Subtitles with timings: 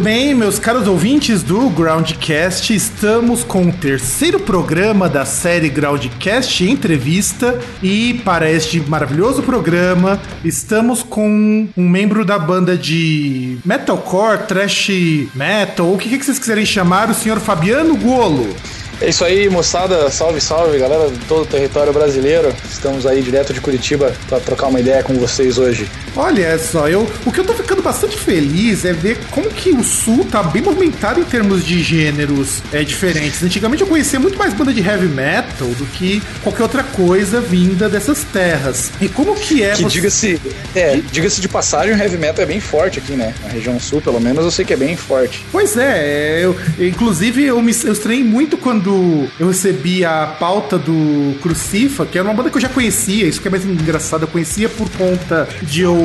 [0.00, 7.60] Bem, meus caros ouvintes do Groundcast, estamos com o terceiro programa da série Groundcast Entrevista
[7.82, 14.88] e para este maravilhoso programa estamos com um membro da banda de metalcore, trash
[15.34, 18.56] metal, o que, que vocês quiserem chamar, o senhor Fabiano Golo.
[19.02, 20.10] É isso aí, moçada.
[20.10, 22.54] Salve, salve, galera de todo o território brasileiro.
[22.70, 25.88] Estamos aí direto de Curitiba para trocar uma ideia com vocês hoje.
[26.16, 29.82] Olha só, eu, o que eu tô ficando bastante feliz é ver como que o
[29.82, 33.42] Sul tá bem movimentado em termos de gêneros é, diferentes.
[33.42, 37.88] Antigamente eu conhecia muito mais banda de heavy metal do que qualquer outra coisa vinda
[37.88, 38.90] dessas terras.
[39.00, 40.40] E como que é Que você- diga-se,
[40.74, 43.32] é, diga-se de passagem, o heavy metal é bem forte aqui, né?
[43.44, 45.44] Na região sul, pelo menos, eu sei que é bem forte.
[45.52, 51.34] Pois é, eu, inclusive eu me eu estranhei muito quando eu recebi a pauta do
[51.40, 54.28] Crucifa, que era uma banda que eu já conhecia, isso que é mais engraçado, eu
[54.28, 55.99] conhecia por conta de eu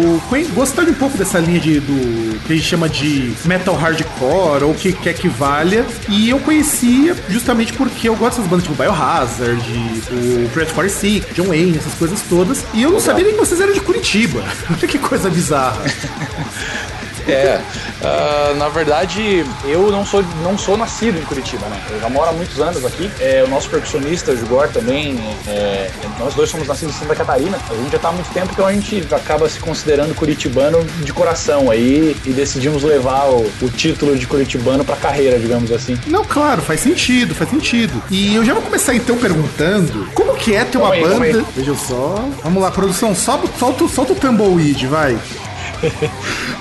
[0.86, 4.72] de um pouco dessa linha de, do que a gente chama de metal hardcore, ou
[4.72, 8.76] o que quer que valha, e eu conhecia justamente porque eu gosto dessas bandas tipo
[8.76, 9.64] Biohazard,
[10.12, 13.60] o Project 46, John Wayne, essas coisas todas, e eu não sabia nem que vocês
[13.60, 14.44] eram de Curitiba.
[14.70, 15.82] Olha que coisa bizarra.
[17.28, 17.60] É,
[18.04, 21.82] ah, na verdade, eu não sou, não sou nascido em Curitiba, né?
[21.90, 23.10] Eu já moro há muitos anos aqui.
[23.20, 27.58] É, o nosso percussionista, o Jugor, também, é, nós dois somos nascidos em Santa Catarina.
[27.70, 31.14] A gente já tá há muito tempo, então a gente acaba se considerando curitibano de
[31.14, 35.98] coração aí e decidimos levar o, o título de curitibano pra carreira, digamos assim.
[36.08, 38.02] Não, claro, faz sentido, faz sentido.
[38.10, 41.46] E eu já vou começar então perguntando como que é ter uma aí, banda.
[41.56, 42.28] Veja só.
[42.44, 45.18] Vamos lá, produção, solta, solta, solta o tumbleweed, vai.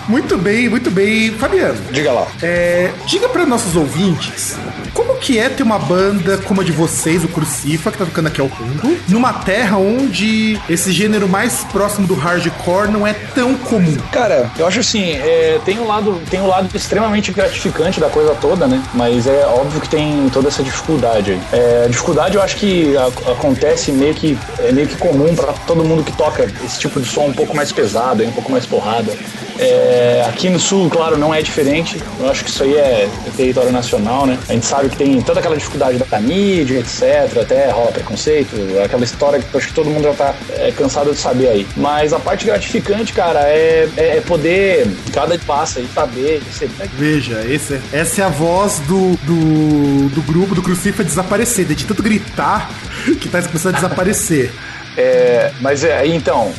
[0.08, 1.30] Muito bem, muito bem.
[1.32, 2.26] Fabiano, Diga lá.
[2.42, 4.56] é, diga para nossos ouvintes
[4.94, 8.28] como que é ter uma banda como a de vocês, o Crucifa, que tá tocando
[8.28, 13.54] aqui ao fundo, numa terra onde esse gênero mais próximo do hardcore não é tão
[13.56, 13.96] comum.
[14.12, 18.34] Cara, eu acho assim, é, tem um lado, tem um lado extremamente gratificante da coisa
[18.40, 18.82] toda, né?
[18.94, 21.40] Mas é óbvio que tem toda essa dificuldade aí.
[21.52, 25.84] É, dificuldade eu acho que a- acontece meio que é meio que comum pra todo
[25.84, 29.12] mundo que toca esse tipo de som um pouco mais pesado, um pouco mais porrada.
[29.58, 32.02] É, aqui no sul, claro, não é diferente.
[32.18, 34.38] Eu acho que isso aí é território nacional, né?
[34.48, 37.38] A gente sabe que tem toda aquela dificuldade da mídia, etc.
[37.40, 41.12] Até rola preconceito, aquela história que eu acho que todo mundo já tá é, cansado
[41.12, 41.66] de saber aí.
[41.76, 46.88] Mas a parte gratificante, cara, é, é, é poder, cada passa e saber, receber.
[46.96, 52.02] Veja, esse, essa é a voz do, do, do grupo do Crucifa desaparecer, de tanto
[52.02, 52.70] gritar
[53.20, 54.52] que tá começando a desaparecer.
[54.96, 56.52] É, mas é, então,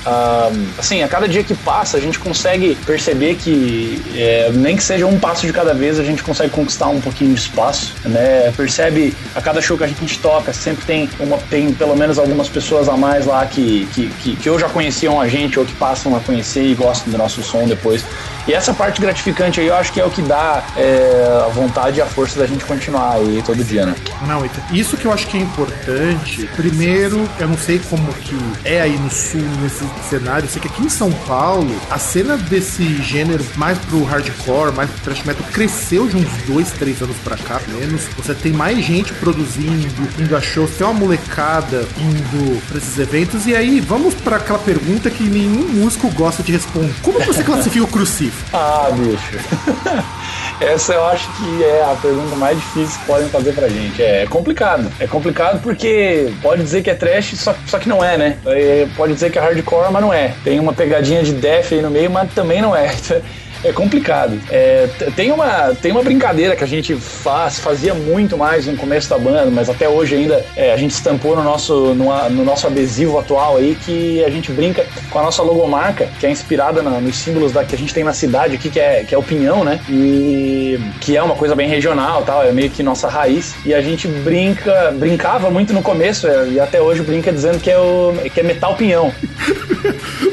[0.78, 5.06] assim, a cada dia que passa, a gente consegue perceber que, é, nem que seja
[5.06, 8.52] um passo de cada vez, a gente consegue conquistar um pouquinho de espaço, né?
[8.56, 12.50] Percebe a cada show que a gente toca, sempre tem, uma, tem pelo menos algumas
[12.50, 15.74] pessoas a mais lá que, que, que, que ou já conheciam a gente ou que
[15.74, 18.04] passam a conhecer e gostam do nosso som depois.
[18.48, 21.98] E essa parte gratificante aí eu acho que é o que dá é, a vontade
[21.98, 23.96] e a força da gente continuar aí todo dia, né?
[24.28, 26.48] Não, isso que eu acho que é importante.
[26.56, 30.46] Primeiro, eu não sei como que é aí no sul, nesse cenário.
[30.46, 34.90] Eu sei que aqui em São Paulo, a cena desse gênero mais pro hardcore, mais
[34.90, 38.08] pro thrash metal, cresceu de uns dois, três anos pra cá, menos.
[38.18, 39.88] Você tem mais gente produzindo,
[40.20, 43.46] indo a shows, tem uma molecada indo pra esses eventos.
[43.46, 46.94] E aí, vamos pra aquela pergunta que nenhum músico gosta de responder.
[47.02, 48.44] Como você classifica o Crucifo?
[48.54, 50.06] Ah, bicho.
[50.62, 54.02] Essa eu acho que é a pergunta mais difícil que podem fazer pra gente.
[54.02, 54.92] É complicado.
[55.00, 58.38] É complicado porque pode dizer que é trash, só, só que não é, né?
[58.46, 60.34] É, Pode dizer que é hardcore, mas não é.
[60.44, 62.94] Tem uma pegadinha de death aí no meio, mas também não é.
[63.68, 64.40] É complicado.
[64.52, 69.10] É, tem, uma, tem uma brincadeira que a gente faz, fazia muito mais no começo
[69.10, 72.68] da banda, mas até hoje ainda é, a gente estampou no nosso, no, no nosso
[72.68, 77.02] adesivo atual aí que a gente brinca com a nossa logomarca, que é inspirada na-
[77.02, 79.24] nos símbolos da, que a gente tem na cidade aqui, que é, que é o
[79.24, 79.80] pinhão, né?
[79.90, 83.56] E que é uma coisa bem regional tal, é meio que nossa raiz.
[83.66, 87.72] E a gente brinca, brincava muito no começo, é, e até hoje brinca dizendo que
[87.72, 89.12] é, o, que é metal pinhão.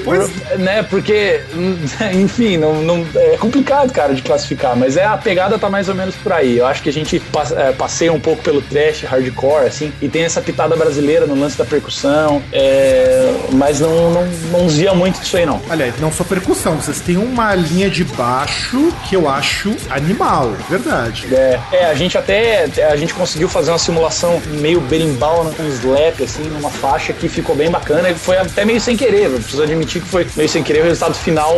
[0.04, 1.40] Pois Por- né, porque,
[2.14, 5.94] enfim, não, não- é complicado, cara, de classificar, mas é a pegada tá mais ou
[5.94, 6.58] menos por aí.
[6.58, 7.22] Eu acho que a gente
[7.56, 11.56] é, passeia um pouco pelo trash, hardcore, assim, e tem essa pitada brasileira no lance
[11.56, 15.60] da percussão, é, mas não, não, não desvia muito disso aí, não.
[15.68, 21.26] Aliás, não só percussão, vocês têm uma linha de baixo que eu acho animal, verdade.
[21.32, 25.66] É, é a gente até a gente conseguiu fazer uma simulação meio berimbau, né, com
[25.68, 29.32] slap, assim, numa faixa que ficou bem bacana e foi até meio sem querer, eu
[29.32, 31.56] preciso admitir que foi meio sem querer, o resultado final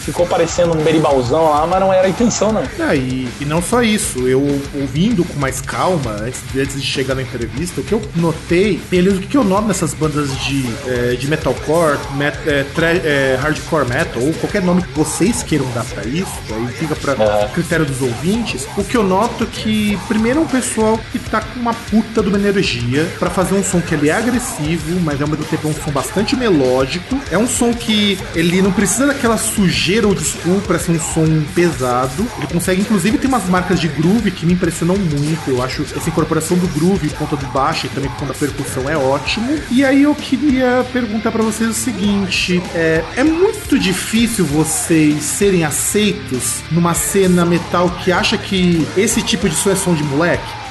[0.00, 2.62] ficou parecendo um berimbauzão lá, mas não era a intenção, não.
[2.62, 4.40] É, e, e não só isso, eu
[4.74, 9.16] ouvindo com mais calma, antes, antes de chegar na entrevista, o que eu notei, beleza,
[9.16, 12.64] o que eu noto nessas bandas de, é, de metalcore, met, é,
[13.04, 17.12] é, hardcore metal, ou qualquer nome que vocês queiram dar pra isso, aí fica pra
[17.12, 17.48] uhum.
[17.48, 21.60] critério dos ouvintes, o que eu noto que, primeiro, é um pessoal que tá com
[21.60, 25.28] uma puta de uma energia para fazer um som que ele é agressivo, mas ao
[25.28, 29.36] mesmo tempo é um som bastante melódico, é um som que ele não precisa daquela
[29.36, 34.30] sujeira ou desculpa ser um som pesado, ele consegue, inclusive, ter umas marcas de groove
[34.30, 38.10] que me impressionam muito, eu acho essa incorporação do groove, ponta do baixo e também
[38.10, 43.04] ponta da percussão é ótimo, e aí eu queria perguntar para vocês o seguinte, é,
[43.16, 49.54] é muito difícil vocês serem aceitos numa cena metal que acha que esse tipo de
[49.54, 50.61] som é som de moleque?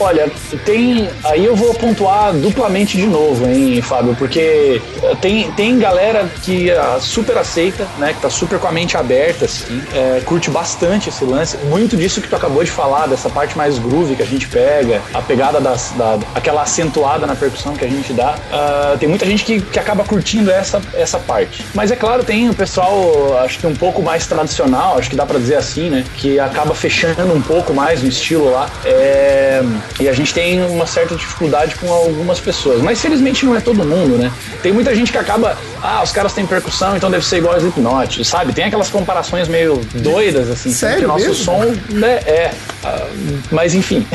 [0.00, 0.30] Olha,
[0.64, 1.10] tem.
[1.24, 4.16] Aí eu vou pontuar duplamente de novo, hein, Fábio?
[4.16, 4.80] Porque
[5.20, 8.14] tem, tem galera que uh, super aceita, né?
[8.14, 11.58] Que tá super com a mente aberta, assim, é, curte bastante esse lance.
[11.66, 15.02] Muito disso que tu acabou de falar, dessa parte mais groove que a gente pega,
[15.12, 18.36] a pegada das, da, aquela acentuada na percussão que a gente dá.
[18.50, 21.62] Uh, tem muita gente que, que acaba curtindo essa, essa parte.
[21.74, 25.26] Mas é claro, tem o pessoal, acho que um pouco mais tradicional, acho que dá
[25.26, 26.04] para dizer assim, né?
[26.16, 28.70] Que acaba fechando um pouco mais no estilo lá.
[28.84, 29.62] É,
[30.00, 32.80] e a gente tem uma certa dificuldade com algumas pessoas.
[32.80, 34.32] Mas felizmente não é todo mundo, né?
[34.62, 37.58] Tem muita gente que acaba, ah, os caras têm percussão, então deve ser igual a
[37.58, 38.52] Slipknot, sabe?
[38.52, 40.72] Tem aquelas comparações meio doidas, assim.
[40.72, 41.10] Sério?
[41.10, 41.44] nosso mesmo?
[41.44, 42.20] som, né?
[42.26, 42.50] É.
[42.82, 44.06] Uh, mas enfim.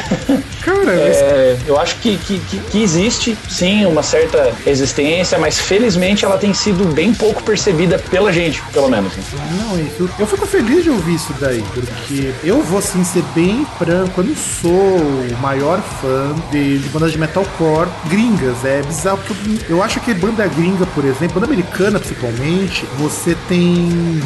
[0.61, 2.39] Cara, é, eu acho que, que,
[2.71, 8.31] que, existe, sim, uma certa resistência, mas felizmente ela tem sido bem pouco percebida pela
[8.31, 9.13] gente, pelo menos.
[9.57, 10.09] Não, isso.
[10.17, 14.21] Eu fico feliz de ouvir isso daí, porque eu vou, assim, ser bem franco.
[14.21, 18.63] Eu não sou o maior fã de, de bandas de metalcore gringas.
[18.63, 23.67] É bizarro, porque eu, acho que banda gringa, por exemplo, banda americana principalmente, você tem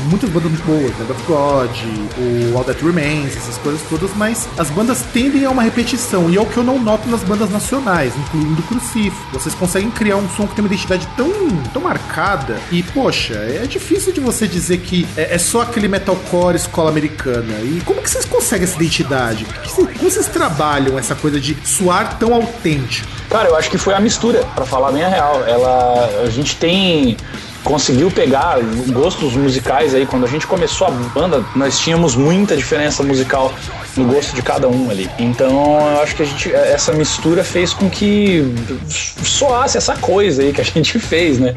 [0.09, 1.69] muitas bandas boas, Band of God,
[2.17, 6.37] o All That Remains, essas coisas todas, mas as bandas tendem a uma repetição, e
[6.37, 9.17] é o que eu não noto nas bandas nacionais, incluindo o Crucifo.
[9.33, 11.31] Vocês conseguem criar um som que tem uma identidade tão,
[11.73, 16.55] tão marcada, e poxa, é difícil de você dizer que é, é só aquele metalcore
[16.55, 17.53] escola americana.
[17.61, 19.45] E como que vocês conseguem essa identidade?
[19.73, 23.07] Como vocês trabalham essa coisa de soar tão autêntico?
[23.30, 25.44] Cara, eu acho que foi a mistura, para falar bem a real.
[25.45, 27.16] Ela, a gente tem
[27.63, 30.06] conseguiu pegar gostos musicais aí.
[30.06, 33.54] Quando a gente começou a banda, nós tínhamos muita diferença musical
[33.95, 35.10] no gosto de cada um ali.
[35.19, 38.44] Então eu acho que a gente, essa mistura fez com que
[38.88, 41.56] soasse essa coisa aí que a gente fez, né?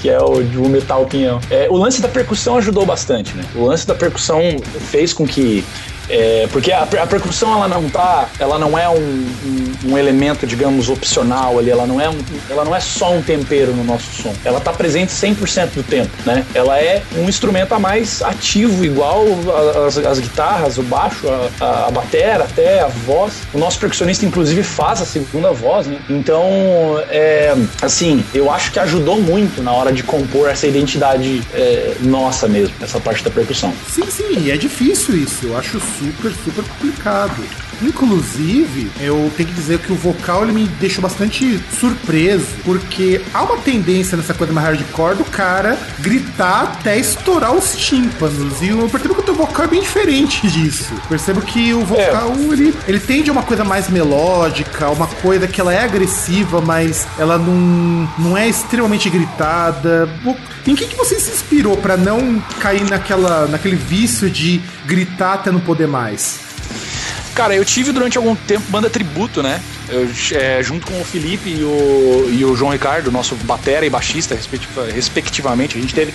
[0.00, 1.40] Que é o, o metal pinhão.
[1.50, 3.44] É, o lance da percussão ajudou bastante, né?
[3.54, 4.40] O lance da percussão
[4.90, 5.64] fez com que
[6.08, 10.46] é, porque a, a, percussão ela não tá, ela não é um, um, um, elemento,
[10.46, 12.18] digamos, opcional ali, ela não, é um,
[12.50, 14.34] ela não é só um tempero no nosso som.
[14.44, 16.44] Ela tá presente 100% do tempo, né?
[16.54, 19.24] Ela é um instrumento a mais ativo, igual
[19.86, 23.34] as, as guitarras, o baixo, a, a, a batera, até a voz.
[23.52, 25.98] O nosso percussionista, inclusive, faz a segunda voz, né?
[26.08, 26.50] Então,
[27.10, 32.48] é, assim, eu acho que ajudou muito na hora de compor essa identidade é, nossa
[32.48, 33.72] mesmo, essa parte da percussão.
[33.88, 35.46] Sim, sim, é difícil isso.
[35.46, 37.71] Eu acho super, super complicado.
[37.82, 43.42] Inclusive, eu tenho que dizer que o vocal ele me deixou bastante surpreso, porque há
[43.42, 48.62] uma tendência nessa coisa mais hardcore do cara gritar até estourar os tímpanos.
[48.62, 50.92] E eu percebo que o teu vocal é bem diferente disso.
[51.08, 52.52] Percebo que o vocal é.
[52.52, 57.06] ele, ele tende a uma coisa mais melódica, uma coisa que ela é agressiva, mas
[57.18, 60.08] ela não, não é extremamente gritada.
[60.66, 65.50] Em que, que você se inspirou para não cair naquela, naquele vício de gritar até
[65.50, 66.51] não poder mais?
[67.34, 69.60] Cara, eu tive durante algum tempo banda tributo, né?
[69.88, 73.90] Eu, é, junto com o Felipe e o, e o João Ricardo, nosso batera e
[73.90, 74.36] baixista,
[74.94, 75.78] respectivamente.
[75.78, 76.12] A gente teve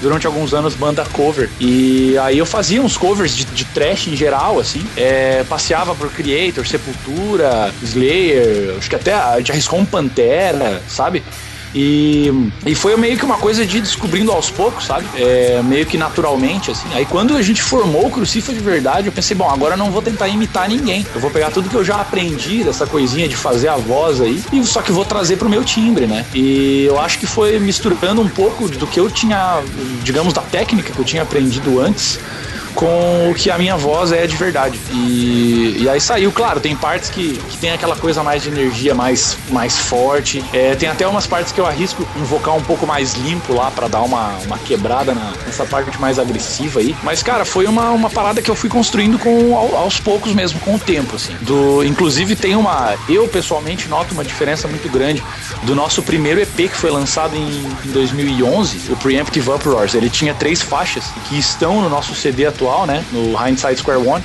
[0.00, 1.50] durante alguns anos banda cover.
[1.60, 4.84] E aí eu fazia uns covers de, de trash em geral, assim.
[4.96, 11.22] É, passeava por Creator, Sepultura, Slayer, acho que até a gente arriscou um Pantera, sabe?
[11.74, 15.06] E, e foi meio que uma coisa de descobrindo aos poucos, sabe?
[15.14, 16.88] É, meio que naturalmente, assim.
[16.92, 19.90] Aí quando a gente formou o Crucifa de verdade, eu pensei, bom, agora eu não
[19.90, 21.06] vou tentar imitar ninguém.
[21.14, 24.42] Eu vou pegar tudo que eu já aprendi dessa coisinha de fazer a voz aí,
[24.52, 26.24] e só que vou trazer pro meu timbre, né?
[26.34, 29.62] E eu acho que foi misturando um pouco do que eu tinha,
[30.02, 32.18] digamos, da técnica que eu tinha aprendido antes
[32.74, 34.78] com o que a minha voz é de verdade.
[34.92, 38.94] E, e aí saiu, claro, tem partes que, que tem aquela coisa mais de energia
[38.94, 40.44] mais, mais forte.
[40.52, 43.70] É, tem até umas partes que eu arrisco um vocal um pouco mais limpo lá
[43.70, 46.96] para dar uma, uma quebrada na, nessa parte mais agressiva aí.
[47.02, 50.74] Mas, cara, foi uma, uma parada que eu fui construindo com aos poucos mesmo, com
[50.74, 51.34] o tempo, assim.
[51.40, 52.94] Do, inclusive tem uma.
[53.08, 55.22] Eu pessoalmente noto uma diferença muito grande
[55.62, 59.94] do nosso primeiro EP que foi lançado em, em 2011, o Preemptive Uproars.
[59.94, 63.04] Ele tinha três faixas que estão no nosso CD atual atual, né?
[63.10, 64.22] No Hindsight Square One.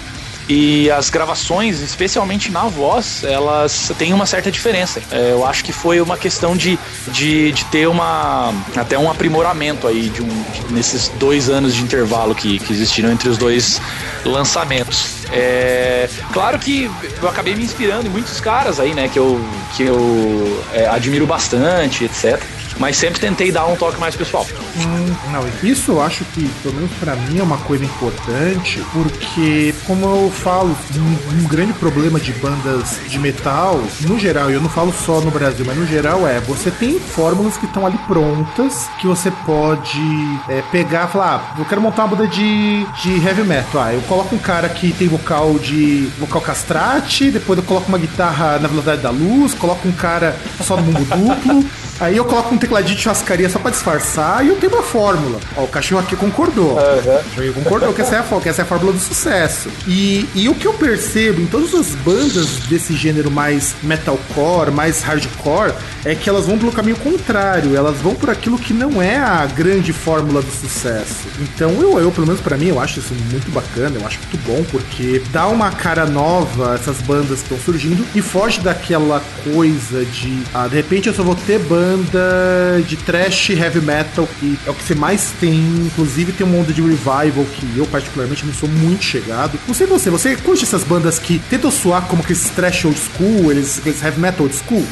[0.47, 5.01] E as gravações, especialmente na voz, elas têm uma certa diferença.
[5.09, 6.77] É, eu acho que foi uma questão de,
[7.07, 11.81] de, de, ter uma até um aprimoramento aí de um, de, nesses dois anos de
[11.81, 13.81] intervalo que, que existiram entre os dois
[14.23, 15.25] lançamentos.
[15.31, 19.43] É, claro que eu acabei me inspirando em muitos caras aí, né, que eu,
[19.75, 22.39] que eu é, admiro bastante, etc
[22.77, 24.45] mas sempre tentei dar um toque mais pessoal.
[24.77, 29.73] Hum, não, isso eu acho que, pelo menos para mim, é uma coisa importante, porque,
[29.85, 34.61] como eu falo, um, um, grande problema de bandas de metal, no geral, e eu
[34.61, 37.97] não falo só no Brasil, mas no geral é, você tem fórmulas que estão ali
[37.99, 40.01] prontas, que você pode
[40.49, 43.81] é, pegar e falar, ah, eu quero montar uma banda de, de heavy metal.
[43.81, 47.97] Ah, eu coloco um cara que tem vocal de vocal castrate, depois eu coloco uma
[47.97, 51.65] guitarra na velocidade da luz, coloco um cara só no mundo duplo.
[51.99, 55.39] Aí eu coloco um tecladinho de chascaria só pra disfarçar e eu tenho uma fórmula.
[55.55, 56.73] Ó, o cachorro aqui concordou.
[56.73, 57.19] Uhum.
[57.37, 59.69] Ele concordou que essa, é a, que essa é a fórmula do sucesso.
[59.87, 65.01] E, e o que eu percebo em todas as bandas desse gênero mais metalcore, mais
[65.01, 65.73] hardcore,
[66.03, 67.75] é que elas vão pelo caminho contrário.
[67.75, 71.27] Elas vão por aquilo que não é a grande fórmula do sucesso.
[71.39, 74.37] Então eu, eu pelo menos para mim, eu acho isso muito bacana, eu acho muito
[74.45, 79.23] bom, porque dá uma cara nova a essas bandas que estão surgindo e foge daquela
[79.45, 84.27] coisa de, ah, de repente eu só vou ter banda banda de trash heavy metal,
[84.39, 85.55] que é o que você mais tem.
[85.85, 89.59] Inclusive tem uma onda de revival que eu particularmente não sou muito chegado.
[89.67, 92.97] Não sei você, você curte essas bandas que tentam soar como que esses trash old
[92.97, 94.83] school, eles, aqueles heavy metal old school?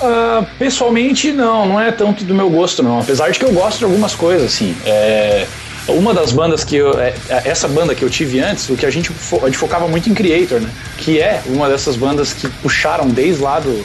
[0.00, 3.00] Uh, pessoalmente, não, não é tanto do meu gosto, não.
[3.00, 4.74] Apesar de que eu gosto de algumas coisas, assim.
[4.86, 5.46] É,
[5.88, 6.98] uma das bandas que eu.
[6.98, 9.58] É, é essa banda que eu tive antes, o que a gente, fo, a gente
[9.58, 10.70] focava muito em Creator, né?
[10.96, 13.84] Que é uma dessas bandas que puxaram desde lá do,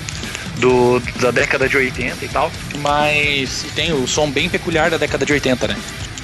[0.57, 5.25] do, da década de 80 e tal, mas tem o som bem peculiar da década
[5.25, 5.77] de 80, né?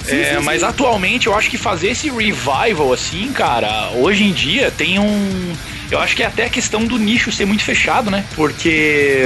[0.04, 0.66] Sim, é, sim, mas sim.
[0.66, 5.52] atualmente eu acho que fazer esse revival assim, cara, hoje em dia tem um.
[5.92, 8.24] Eu acho que é até a questão do nicho ser muito fechado, né?
[8.34, 9.20] Porque.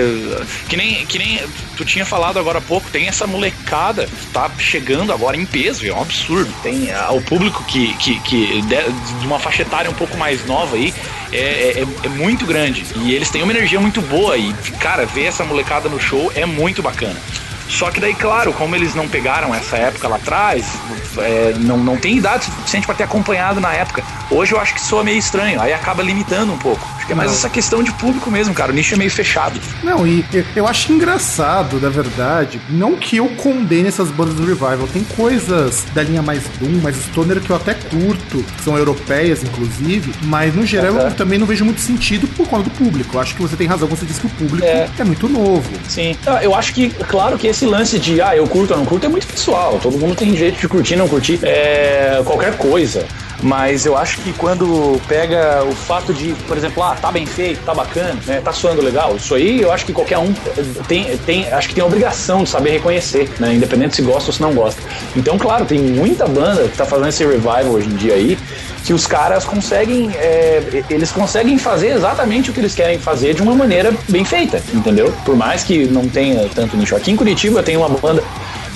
[0.69, 1.41] Que nem, que nem
[1.77, 5.87] tu tinha falado agora há pouco, tem essa molecada que tá chegando agora em peso,
[5.87, 6.53] é um absurdo.
[6.65, 10.45] Tem uh, o público que, que, que de, de, uma faixa etária um pouco mais
[10.45, 10.93] nova aí
[11.33, 12.85] é, é, é, muito grande.
[12.97, 14.37] E eles têm uma energia muito boa.
[14.37, 17.21] E, cara, ver essa molecada no show é muito bacana.
[17.69, 20.65] Só que daí, claro, como eles não pegaram essa época lá atrás,
[21.19, 24.03] é, não, não tem idade suficiente para ter acompanhado na época.
[24.31, 26.96] Hoje eu acho que soa meio estranho, aí acaba limitando um pouco.
[27.09, 28.73] É mais essa questão de público mesmo, cara.
[28.73, 29.61] O nicho é meio fechado.
[29.83, 34.89] Não, e eu acho engraçado, na verdade, não que eu condene essas bandas do Revival.
[34.93, 40.13] Tem coisas da linha mais Doom, mais Stoner que eu até curto, são europeias, inclusive,
[40.25, 41.01] mas no geral uhum.
[41.01, 43.17] eu também não vejo muito sentido por conta do público.
[43.17, 45.71] Eu acho que você tem razão, você disse que o público é, é muito novo.
[45.89, 46.17] Sim.
[46.27, 49.07] Ah, eu acho que, claro que esse lance de, ah, eu curto ou não curto
[49.07, 49.79] é muito pessoal.
[49.83, 53.07] Todo mundo tem jeito de curtir, não curtir é, qualquer coisa.
[53.43, 57.63] Mas eu acho que quando pega o fato de, por exemplo, ah, tá bem feito,
[57.65, 60.33] tá bacana, né, tá soando legal, isso aí eu acho que qualquer um
[60.89, 64.33] tem, tem acho que tem a obrigação de saber reconhecer, né, independente se gosta ou
[64.33, 64.81] se não gosta.
[65.15, 68.39] Então, claro, tem muita banda que tá fazendo esse revival hoje em dia aí,
[68.85, 73.43] que os caras conseguem, é, eles conseguem fazer exatamente o que eles querem fazer de
[73.43, 75.13] uma maneira bem feita, entendeu?
[75.25, 76.95] Por mais que não tenha tanto nicho.
[76.95, 78.23] Aqui em Curitiba tem uma banda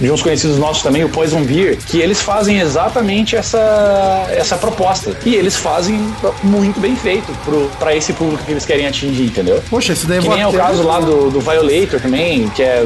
[0.00, 5.16] de uns conhecidos nossos também, o Poison Beer, que eles fazem exatamente essa, essa proposta.
[5.24, 6.00] E eles fazem
[6.42, 7.32] muito bem feito
[7.78, 9.62] para esse público que eles querem atingir, entendeu?
[9.68, 12.62] Poxa, isso daí é Que nem é o caso lá do, do Violator também, que
[12.62, 12.82] é,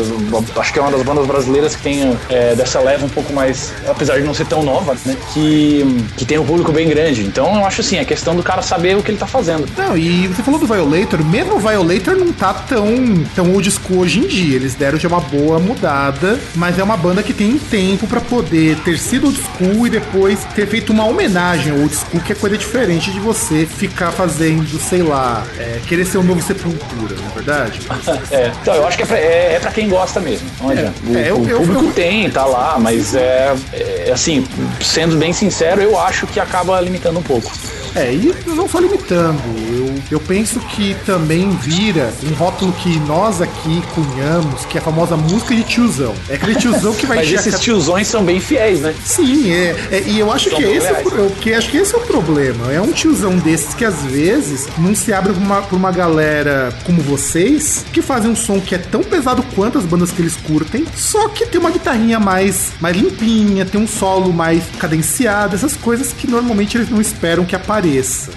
[0.58, 3.72] acho que é uma das bandas brasileiras que tem é, dessa leva um pouco mais,
[3.88, 5.16] apesar de não ser tão nova, né?
[5.32, 7.22] Que, que tem um público bem grande.
[7.22, 9.68] Então eu acho assim, é questão do cara saber o que ele tá fazendo.
[9.76, 12.86] Não, e você falou do Violator, mesmo o Violator não tá tão,
[13.34, 14.56] tão old school hoje em dia.
[14.56, 18.78] Eles deram já uma boa mudada, mas é uma banda que tem tempo para poder
[18.78, 22.34] ter sido old school e depois ter feito uma homenagem ao old school, que é
[22.34, 27.26] coisa diferente de você ficar fazendo, sei lá, é, querer ser um novo Sepultura, não
[27.26, 27.80] é verdade?
[28.32, 30.48] é, então eu acho que é pra, é, é pra quem gosta mesmo.
[30.58, 34.46] Não É, o, é, eu- o público eu- tem, tá lá, mas é, é, assim,
[34.80, 37.52] sendo bem sincero, eu acho que acaba limitando um pouco.
[37.94, 43.40] É, e não só limitando, eu, eu penso que também vira um rótulo que nós
[43.40, 46.14] aqui cunhamos, que é a famosa música de tiozão.
[46.28, 48.94] É aquele tiozão que vai Mas esses tiozões são bem fiéis, né?
[49.04, 51.76] Sim, é, é, e eu acho São que esse é, o, eu, que acho que
[51.76, 52.72] esse é o problema.
[52.72, 56.72] É um tiozão desses que às vezes não se abre pra uma, pra uma galera
[56.84, 60.36] como vocês, que fazem um som que é tão pesado quanto as bandas que eles
[60.36, 65.76] curtem, só que tem uma guitarrinha mais, mais limpinha, tem um solo mais cadenciado, essas
[65.76, 67.83] coisas que normalmente eles não esperam que apareça.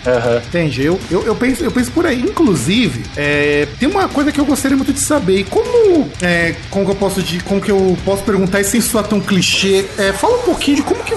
[0.06, 0.42] Aham.
[0.48, 0.84] Entende?
[0.84, 2.22] Eu, eu, eu, penso, eu penso por aí.
[2.22, 5.46] Inclusive, é, tem uma coisa que eu gostaria muito de saber.
[5.50, 9.06] Como, é, como que eu posso de, como que eu posso perguntar isso sem soar
[9.06, 9.86] tão clichê?
[9.98, 11.16] É, fala um pouquinho de como que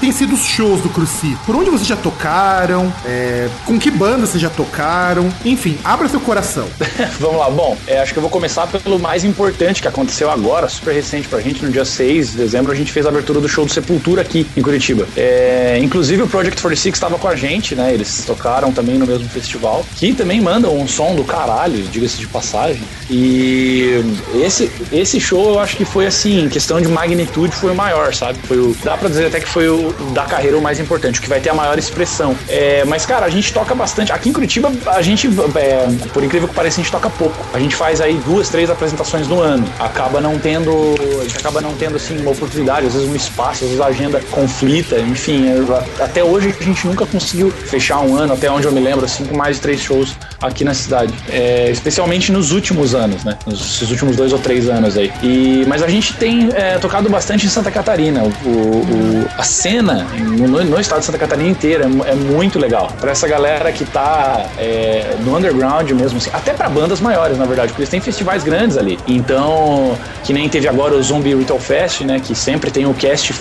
[0.00, 1.36] tem sido os shows do Cruci.
[1.46, 2.92] Por onde vocês já tocaram?
[3.04, 5.32] É, com que banda vocês já tocaram?
[5.44, 6.68] Enfim, abra seu coração.
[7.18, 10.68] Vamos lá, bom, é, acho que eu vou começar pelo mais importante que aconteceu agora,
[10.68, 13.48] super recente pra gente, no dia 6 de dezembro, a gente fez a abertura do
[13.48, 15.06] show do Sepultura aqui em Curitiba.
[15.16, 17.92] É, inclusive o Project 46 estava com a gente, né?
[17.92, 22.26] Eles tocaram também no mesmo festival, que também mandam um som do caralho, diga-se de
[22.28, 22.82] passagem.
[23.08, 24.02] E
[24.34, 28.14] esse, esse show eu acho que foi assim, em questão de magnitude, foi o maior,
[28.14, 28.38] sabe?
[28.46, 28.76] Foi o.
[28.82, 31.40] Dá pra dizer até que foi o da carreira o mais importante, o que vai
[31.40, 32.36] ter a maior expressão.
[32.48, 34.12] É, mas, cara, a gente toca bastante.
[34.12, 37.36] Aqui em Curitiba, a gente, é, por incrível que pareça, a gente toca pouco.
[37.52, 39.64] A gente faz aí duas, três apresentações no ano.
[39.78, 40.94] Acaba não tendo.
[41.20, 43.86] A gente acaba não tendo assim uma oportunidade, às vezes um espaço, às vezes a
[43.86, 45.46] agenda conflita, enfim.
[45.48, 49.04] é, Até hoje a gente nunca conseguiu fechar um ano, até onde eu me lembro,
[49.04, 51.12] assim, com mais de três shows aqui na cidade.
[51.28, 53.36] É, especialmente nos últimos anos, né?
[53.46, 55.12] Nos últimos dois ou três anos aí.
[55.22, 58.22] E, mas a gente tem é, tocado bastante em Santa Catarina.
[58.22, 62.90] O, o- a cena no, no estado de Santa Catarina inteira é, é muito legal.
[63.00, 67.44] Pra essa galera que tá é, no underground mesmo, assim, até pra bandas maiores, na
[67.44, 68.98] verdade, porque eles têm festivais grandes ali.
[69.06, 72.20] Então, que nem teve agora o Zombie Ritual Fest, né?
[72.20, 73.34] Que sempre tem o cast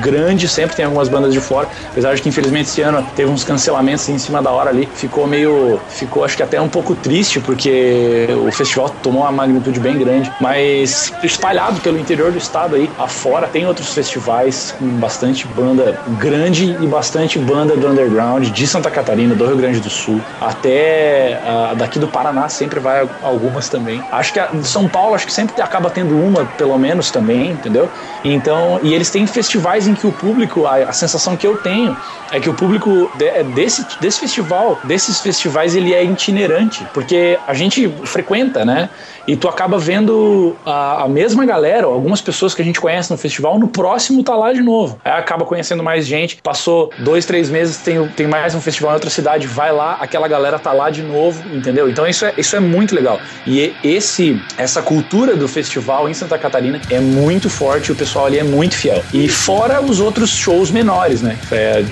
[0.00, 1.68] grande, sempre tem algumas bandas de fora.
[1.90, 4.88] Apesar de que, infelizmente, esse ano teve uns cancelamentos em cima da hora ali.
[4.94, 5.80] Ficou meio.
[5.88, 10.32] Ficou, acho que até um pouco triste, porque o festival tomou uma magnitude bem grande.
[10.38, 16.76] Mas espalhado pelo interior do estado aí, afora, tem outros festivais com bastante banda grande
[16.78, 21.74] e bastante banda do underground de Santa Catarina, do Rio Grande do Sul, até ah,
[21.74, 24.04] daqui do Paraná sempre vai algumas também.
[24.10, 27.90] Acho que a São Paulo acho que sempre acaba tendo uma, pelo menos também, entendeu?
[28.22, 31.96] Então, e eles têm festivais em que o público, a, a sensação que eu tenho
[32.30, 37.54] é que o público é desse, desse festival, desses festivais, ele é itinerante, porque a
[37.54, 38.88] gente frequenta, né?
[39.26, 43.18] E tu acaba vendo a, a mesma galera, algumas pessoas que a gente conhece no
[43.18, 45.00] festival, no próximo tá lá de novo.
[45.04, 48.94] Aí acaba conhecendo mais gente, passou dois, três meses, tem, tem mais um festival em
[48.94, 51.88] outra cidade, vai lá, aquela galera tá lá de novo, entendeu?
[51.90, 53.20] Então isso é, isso é muito legal.
[53.44, 58.38] E esse, essa cultura do festival em Santa Catarina é muito forte, o pessoal ali
[58.38, 59.02] é muito fiel.
[59.12, 61.36] E fora os outros shows menores, né?
[61.50, 61.84] É,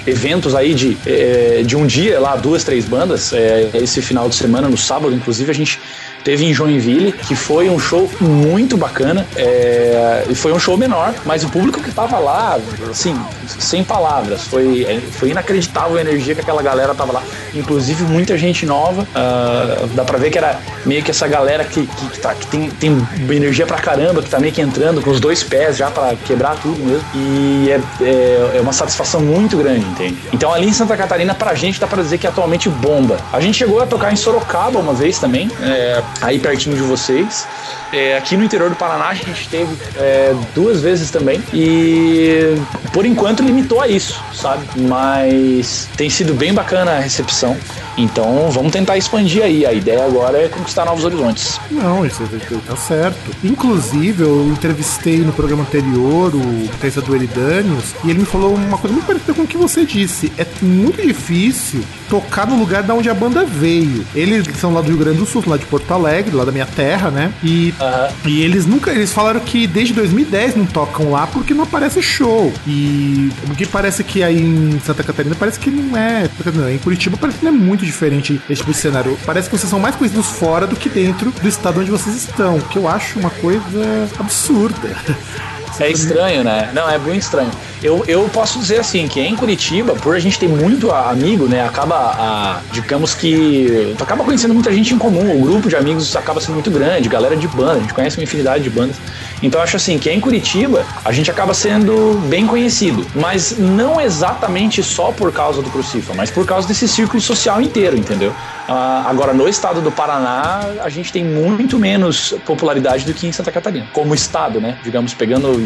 [0.54, 3.32] aí de, é, de um dia lá, duas, três bandas.
[3.32, 5.78] É, esse final de semana, no sábado, inclusive, a gente
[6.24, 9.26] teve em Joinville, que foi um show muito bacana.
[9.36, 12.58] é, foi um show menor, mas o público que tava lá,
[12.90, 13.14] assim,
[13.46, 17.22] sem palavras, foi, é, foi inacreditável a energia que aquela galera tava lá.
[17.54, 19.06] Inclusive muita gente nova.
[19.14, 22.46] ah, dá pra ver que era meio que essa galera que, que, que tá- que
[22.46, 25.90] tem, tem energia pra caramba, que tá meio que entrando com os dois pés já
[25.90, 27.04] pra quebrar tudo mesmo.
[27.14, 30.18] E é, é, é uma satisfação muito grande, entende?
[30.32, 33.18] Então ali em Santa Catarina, pra gente, dá pra dizer que atualmente bomba.
[33.32, 37.46] A gente chegou a tocar em Sorocaba uma vez também, é, aí pertinho de vocês.
[37.92, 41.42] É, aqui no interior do Paraná a gente teve é, duas vezes também.
[41.52, 42.56] E
[42.92, 44.64] por enquanto limitou a isso, sabe?
[44.76, 47.56] Mas tem sido bem bacana a recepção.
[47.96, 49.64] Então vamos tentar expandir aí.
[49.64, 51.60] A ideia agora é conquistar novos horizontes.
[51.70, 52.22] Não, isso
[52.66, 53.30] tá certo.
[53.44, 58.92] Inclusive, eu entrevistei no programa anterior o guitarrista do e ele me falou uma coisa
[58.92, 60.32] muito parecida com o que você disse.
[60.36, 64.04] É muito difícil tocar no lugar da onde a banda veio.
[64.14, 66.66] Eles são lá do Rio Grande do Sul, lá de Porto Alegre, lá da minha
[66.66, 67.32] terra, né?
[67.42, 68.08] E, Aham.
[68.24, 68.90] e eles nunca.
[68.92, 72.52] Eles falaram que desde 2010 não tocam lá porque não aparece show.
[72.66, 76.28] E o que parece que aí em Santa Catarina parece que não é.
[76.54, 79.18] Não, em Curitiba parece que não é muito diferente esse tipo de cenário.
[79.24, 82.58] Parece que vocês são mais conhecidos fora do que dentro do estado onde vocês estão,
[82.60, 84.96] que eu acho uma coisa absurda.
[85.80, 86.70] É estranho, né?
[86.72, 87.50] Não, é muito estranho.
[87.82, 91.66] Eu, eu posso dizer assim, que em Curitiba, por a gente ter muito amigo, né?
[91.66, 93.94] Acaba, a, digamos que.
[93.96, 95.36] Tu acaba conhecendo muita gente em comum.
[95.36, 98.24] O grupo de amigos acaba sendo muito grande, galera de banda, a gente conhece uma
[98.24, 98.96] infinidade de bandas.
[99.42, 104.00] Então eu acho assim que em Curitiba a gente acaba sendo bem conhecido, mas não
[104.00, 108.30] exatamente só por causa do Crucifa, mas por causa desse círculo social inteiro, entendeu?
[108.30, 113.32] Uh, agora, no estado do Paraná, a gente tem muito menos popularidade do que em
[113.32, 113.86] Santa Catarina.
[113.92, 114.78] Como estado, né?
[114.82, 115.62] Digamos, pegando,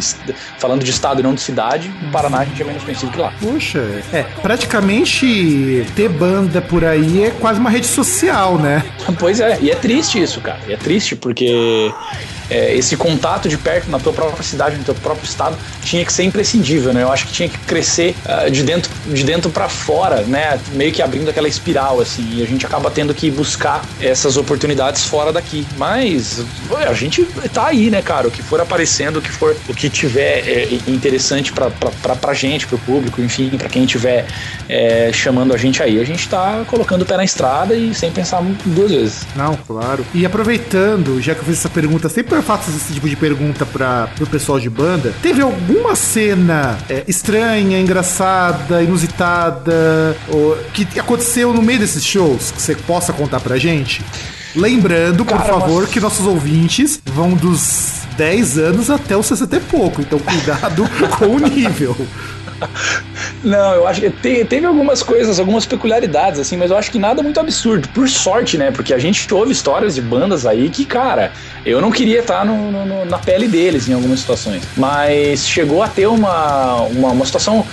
[0.58, 3.18] falando de estado e não de cidade, no Paraná a gente é menos conhecido que
[3.18, 3.32] lá.
[3.40, 3.78] Puxa,
[4.12, 8.84] é, praticamente ter banda por aí é quase uma rede social, né?
[9.18, 10.58] Pois é, e é triste isso, cara.
[10.66, 11.92] E é triste porque
[12.50, 16.12] é, esse contato de perto na tua própria cidade, no teu próprio estado, tinha que
[16.12, 17.02] ser imprescindível, né?
[17.02, 20.58] Eu acho que tinha que crescer uh, de dentro, de dentro para fora, né?
[20.72, 25.04] Meio que abrindo aquela espiral, assim, e a gente acaba tendo que buscar essas oportunidades
[25.04, 25.66] fora daqui.
[25.76, 26.44] Mas
[26.86, 28.28] a gente tá aí, né, cara?
[28.28, 32.16] O que for aparecendo, o que for, o que tiver é, interessante pra, pra, pra,
[32.16, 34.26] pra gente, pro público, enfim, para quem tiver
[34.68, 38.10] é, chamando a gente aí, a gente tá colocando o pé na estrada e sem
[38.10, 39.26] pensar duas vezes.
[39.34, 40.04] Não, claro.
[40.14, 43.66] E aproveitando, já que eu fiz essa pergunta, sempre eu faço esse tipo de pergunta
[43.66, 45.14] para o pessoal de banda.
[45.22, 52.62] Teve alguma cena é, estranha, engraçada, inusitada, ou, que aconteceu no meio desses shows que
[52.62, 54.04] você possa contar pra gente?
[54.54, 55.90] Lembrando, por Cara, favor, mas...
[55.90, 61.26] que nossos ouvintes vão dos 10 anos até os 60 e pouco, então cuidado com
[61.26, 61.96] o nível.
[63.42, 66.98] Não, eu acho que te, teve algumas coisas, algumas peculiaridades, assim, mas eu acho que
[66.98, 67.88] nada muito absurdo.
[67.88, 68.70] Por sorte, né?
[68.70, 71.32] Porque a gente ouve histórias de bandas aí que, cara,
[71.64, 74.62] eu não queria estar no, no, na pele deles em algumas situações.
[74.76, 77.64] Mas chegou a ter uma, uma, uma situação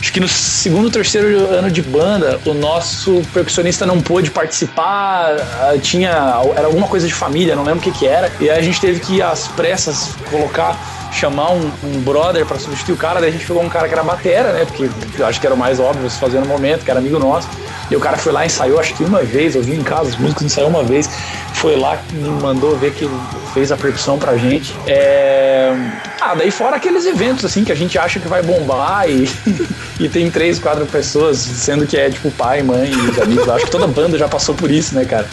[0.00, 5.78] acho que no segundo, terceiro ano de banda, o nosso percussionista não pôde participar, ah,
[5.80, 8.62] tinha era alguma coisa de família, não lembro o que que era, e aí a
[8.62, 13.30] gente teve que às pressas colocar chamar um, um brother para substituir o cara, daí
[13.30, 14.64] a gente pegou um cara que era batera, né?
[14.64, 17.18] Porque eu acho que era o mais óbvio se fazer no momento, que era amigo
[17.18, 17.48] nosso.
[17.90, 20.16] E o cara foi lá, ensaiou, acho que uma vez, eu vi em casa os
[20.16, 21.10] músicos ensaiou uma vez,
[21.54, 23.10] foi lá, me mandou ver que
[23.52, 24.74] fez a percussão pra gente.
[24.86, 25.74] É...
[26.20, 29.28] Ah, daí fora aqueles eventos assim que a gente acha que vai bombar e,
[29.98, 33.48] e tem três, quatro pessoas, sendo que é tipo pai, mãe e os amigos.
[33.48, 35.28] acho que toda banda já passou por isso, né, cara?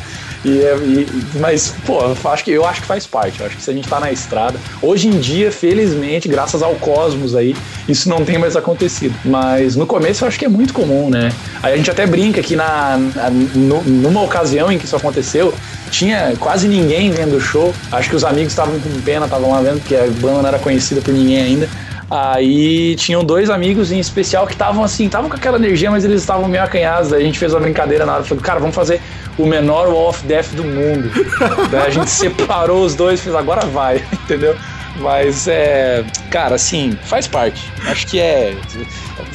[0.45, 1.07] E, é, e,
[1.39, 3.39] mas, pô, eu acho, que, eu acho que faz parte.
[3.39, 4.59] Eu acho que se a gente tá na estrada.
[4.81, 7.55] Hoje em dia, felizmente, graças ao Cosmos aí,
[7.87, 9.15] isso não tem mais acontecido.
[9.25, 11.31] Mas no começo eu acho que é muito comum, né?
[11.61, 13.29] Aí a gente até brinca que na, na
[13.85, 15.53] numa ocasião em que isso aconteceu,
[15.89, 17.73] tinha quase ninguém vendo o show.
[17.91, 20.59] Acho que os amigos estavam com pena, estavam lá vendo, porque a banda não era
[20.59, 21.69] conhecida por ninguém ainda.
[22.09, 26.21] Aí tinham dois amigos em especial que estavam assim, estavam com aquela energia, mas eles
[26.21, 27.11] estavam meio acanhados.
[27.11, 29.01] Aí a gente fez uma brincadeira na hora, falou, cara, vamos fazer
[29.37, 31.11] o menor wall of death do mundo.
[31.69, 34.55] Daí a gente separou os dois e fez, agora vai, entendeu?
[34.97, 36.03] Mas é.
[36.37, 37.73] Cara, assim, faz parte.
[37.87, 38.55] Acho que é.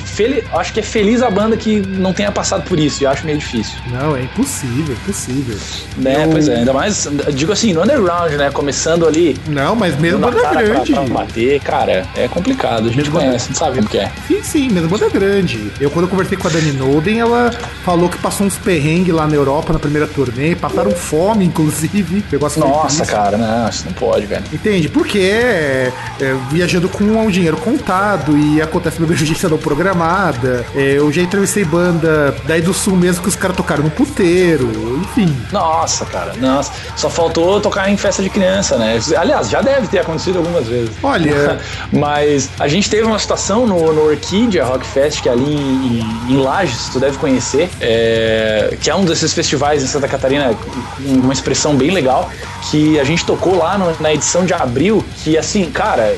[0.05, 0.45] Fel...
[0.53, 3.03] Acho que é feliz a banda que não tenha passado por isso.
[3.03, 3.75] Eu acho meio difícil.
[3.91, 5.59] Não, é impossível, impossível.
[5.97, 6.31] Né, eu...
[6.31, 6.59] pois é.
[6.59, 8.53] Ainda mais, digo assim, no underground, né?
[8.53, 9.37] Começando ali.
[9.49, 10.93] Não, mas mesmo banda grande.
[10.93, 12.85] Pra, pra bater, cara, é complicado.
[12.85, 14.12] A gente mesmo conhece, não sabe o que é.
[14.29, 15.73] Sim, sim, mesmo banda grande.
[15.81, 17.51] Eu, quando eu conversei com a Dani Noden, ela
[17.85, 20.55] falou que passou uns perrengues lá na Europa na primeira turnê.
[20.55, 22.23] Passaram fome, inclusive.
[22.31, 24.45] Pegou as Nossa, cara, não, isso não pode, velho.
[24.53, 24.88] Entende?
[24.88, 30.64] Porque é, é, viajando com um dinheiro contado e acontece uma emergência não programada.
[30.74, 35.00] É, eu já entrevistei banda daí do sul mesmo que os caras tocaram no puteiro,
[35.02, 35.35] enfim.
[35.50, 36.72] Nossa, cara, nossa.
[36.96, 38.98] Só faltou tocar em festa de criança, né?
[39.16, 40.90] Aliás, já deve ter acontecido algumas vezes.
[41.02, 41.59] Olha.
[41.92, 46.00] Mas a gente teve uma situação no, no Orquídea Rock Fest, que é ali em,
[46.28, 50.55] em, em Lages, tu deve conhecer, é, que é um desses festivais em Santa Catarina
[50.55, 52.31] com uma expressão bem legal,
[52.70, 56.14] que a gente tocou lá no, na edição de abril, que assim, cara,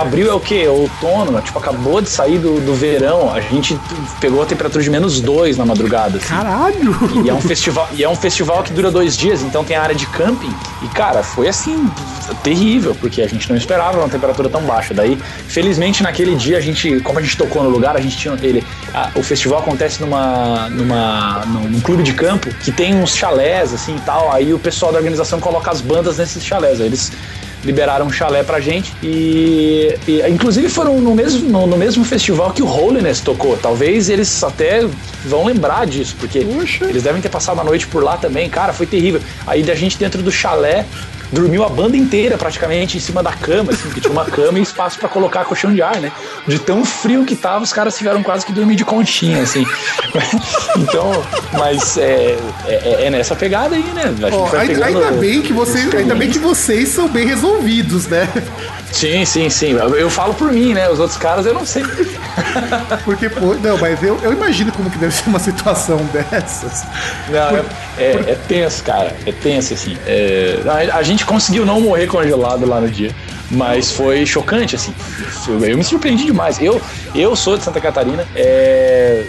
[0.00, 0.62] abril é o quê?
[0.66, 3.78] É outono, tipo, acabou de sair do, do verão, a gente
[4.20, 6.18] pegou a temperatura de menos dois na madrugada.
[6.18, 6.28] Assim.
[6.28, 6.96] Caralho!
[7.24, 9.82] E é um festival, e é um festival que dura dois dias, então tem a
[9.82, 10.54] área de camping.
[10.82, 11.90] E, cara, foi assim,
[12.42, 14.94] terrível, porque a gente não esperava uma temperatura tão baixa.
[14.94, 18.36] Daí, felizmente, naquele dia, a gente, como a gente tocou no lugar, a gente tinha
[18.42, 18.64] ele.
[18.94, 23.72] A, o festival acontece numa, numa, num, num, clube de campo que tem uns chalés,
[23.72, 24.32] assim e tal.
[24.32, 26.80] Aí o pessoal da organização coloca as bandas nesses chalés.
[26.80, 27.12] Aí eles
[27.64, 32.50] liberaram um chalé pra gente e, e inclusive foram no mesmo, no, no, mesmo festival
[32.52, 33.56] que o Holiness tocou.
[33.56, 34.86] Talvez eles até
[35.24, 36.86] vão lembrar disso, porque Puxa.
[36.86, 38.48] eles devem ter passado a noite por lá também.
[38.48, 39.20] Cara, foi terrível.
[39.46, 40.86] Aí da gente dentro do chalé
[41.32, 44.62] dormiu a banda inteira praticamente em cima da cama, assim, que tinha uma cama e
[44.62, 46.10] espaço para colocar colchão de ar, né?
[46.46, 49.64] De tão frio que tava, os caras tiveram quase que dormir de conchinha, assim.
[50.76, 54.14] então, mas é, é, é, nessa pegada aí, né?
[54.32, 58.28] Oh, ainda, ainda, bem que vocês, ainda bem que vocês são bem resolvidos, né?
[58.92, 59.72] Sim, sim, sim.
[59.72, 60.88] Eu, eu, falo por mim, né?
[60.90, 61.84] Os outros caras eu não sei.
[63.04, 66.84] Porque, pô, não, mas eu, eu imagino como que deve ser uma situação dessas.
[67.28, 67.64] Não, por,
[67.98, 68.28] é, por...
[68.28, 69.16] é, tenso, cara.
[69.24, 69.96] É tenso, assim.
[70.06, 73.14] É, a, a, gente conseguiu não morrer congelado lá no dia.
[73.50, 74.94] Mas foi chocante, assim.
[75.48, 76.60] Eu, me surpreendi demais.
[76.60, 76.80] Eu,
[77.14, 79.26] eu sou de Santa Catarina, é,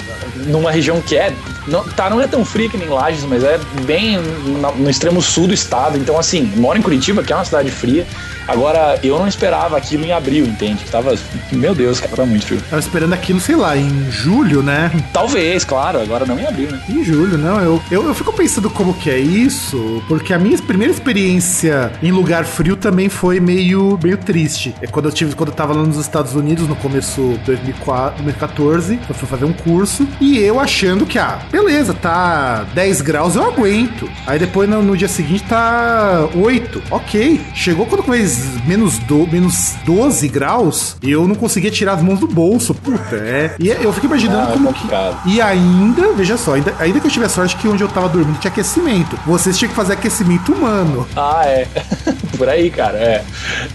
[0.47, 1.33] numa região que é.
[1.67, 5.21] Não, tá, não é tão fria que nem Lages, mas é bem no, no extremo
[5.21, 5.97] sul do estado.
[5.97, 8.05] Então, assim, moro em Curitiba, que é uma cidade fria.
[8.47, 10.83] Agora, eu não esperava aquilo em abril, entende?
[10.91, 11.15] Tava.
[11.51, 12.61] Meu Deus, cara, tá muito frio.
[12.69, 14.91] Tava esperando aquilo, sei lá, em julho, né?
[15.13, 16.81] Talvez, claro, agora não em abril, né?
[16.89, 17.59] Em julho, não.
[17.59, 22.11] Eu, eu, eu fico pensando como que é isso, porque a minha primeira experiência em
[22.11, 24.75] lugar frio também foi meio, meio triste.
[24.81, 28.99] É quando eu tive, quando eu tava lá nos Estados Unidos, no começo de 2014,
[29.07, 33.43] eu fui fazer um curso, e eu achando que, ah, beleza, tá 10 graus, eu
[33.43, 34.09] aguento.
[34.25, 36.83] Aí depois no, no dia seguinte tá 8.
[36.89, 37.41] Ok.
[37.53, 42.27] Chegou quando fez menos, do, menos 12 graus, eu não conseguia tirar as mãos do
[42.27, 42.73] bolso.
[42.73, 43.55] Puta, é.
[43.59, 45.31] E eu fico imaginando ah, como é que.
[45.31, 48.39] E ainda, veja só, ainda, ainda que eu tivesse sorte que onde eu tava dormindo
[48.39, 49.17] tinha aquecimento.
[49.25, 51.07] Vocês tinham que fazer aquecimento humano.
[51.15, 51.67] Ah, é.
[52.37, 53.23] por aí, cara, é.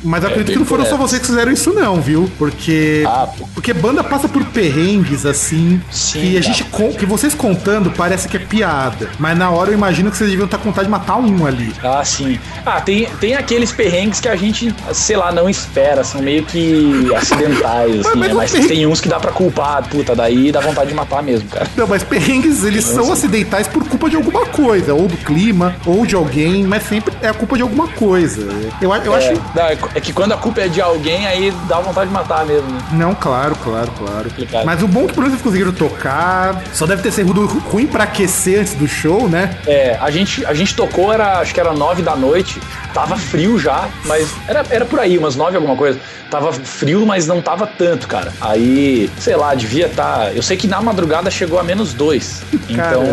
[0.02, 2.30] Mas eu é, acredito que não foram só vocês que fizeram isso, não, viu?
[2.38, 3.04] Porque.
[3.06, 5.80] Ah, porque banda passa por perrengues assim.
[5.90, 6.64] Sim, que a gente
[6.98, 7.34] que vocês
[7.66, 9.10] contando parece que é piada.
[9.18, 11.74] Mas na hora eu imagino que vocês deviam estar com vontade de matar um ali.
[11.82, 12.38] Ah, sim.
[12.64, 17.12] Ah, tem, tem aqueles perrengues que a gente sei lá, não espera, são meio que
[17.14, 18.34] acidentais, assim, mas, né?
[18.34, 21.66] mas tem uns que dá pra culpar, puta, daí dá vontade de matar mesmo, cara.
[21.76, 26.06] Não, mas perrengues, eles são acidentais por culpa de alguma coisa, ou do clima, ou
[26.06, 28.42] de alguém, mas sempre é a culpa de alguma coisa.
[28.80, 29.42] Eu, eu é, acho.
[29.54, 32.44] Não, é, é que quando a culpa é de alguém, aí dá vontade de matar
[32.46, 32.80] mesmo, né?
[32.92, 34.30] Não, claro, claro, claro.
[34.30, 34.64] Complicado.
[34.64, 37.26] Mas o bom é que pelo menos conseguiram tocar, só deve ter sido
[37.58, 39.56] ruim pra aquecer antes do show, né?
[39.66, 42.60] É, a gente, a gente tocou, era, acho que era nove da noite,
[42.92, 45.98] tava frio já, mas era, era por aí, umas nove alguma coisa.
[46.30, 48.32] Tava frio, mas não tava tanto, cara.
[48.40, 50.26] Aí, sei lá, devia estar.
[50.26, 50.32] Tá...
[50.32, 52.42] Eu sei que na madrugada chegou a menos dois.
[52.74, 53.04] Cara, então.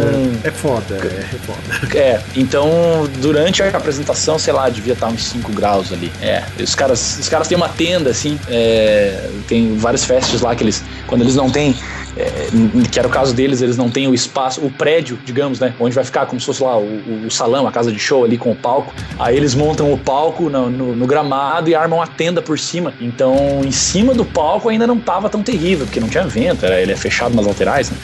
[0.44, 1.94] É foda, é, é foda.
[2.04, 6.12] É, então durante a apresentação, sei lá, devia estar tá uns 5 graus ali.
[6.22, 6.44] É.
[6.60, 8.40] Os caras, os caras têm uma tenda, assim.
[8.48, 10.84] É, tem vários festes lá que eles.
[11.06, 11.76] Quando eles não têm
[12.18, 12.50] é,
[12.92, 15.74] que era o caso deles, eles não têm o espaço, o prédio, digamos, né?
[15.80, 18.38] Onde vai ficar como se fosse lá o, o salão, a casa de show ali
[18.38, 18.94] com o palco.
[19.18, 22.94] Aí eles montam o palco no, no, no, gramado e armam a tenda por cima.
[23.02, 26.82] Então, em cima do palco ainda não tava tão terrível, porque não tinha vento, era,
[26.82, 27.98] ele é fechado nas laterais, né?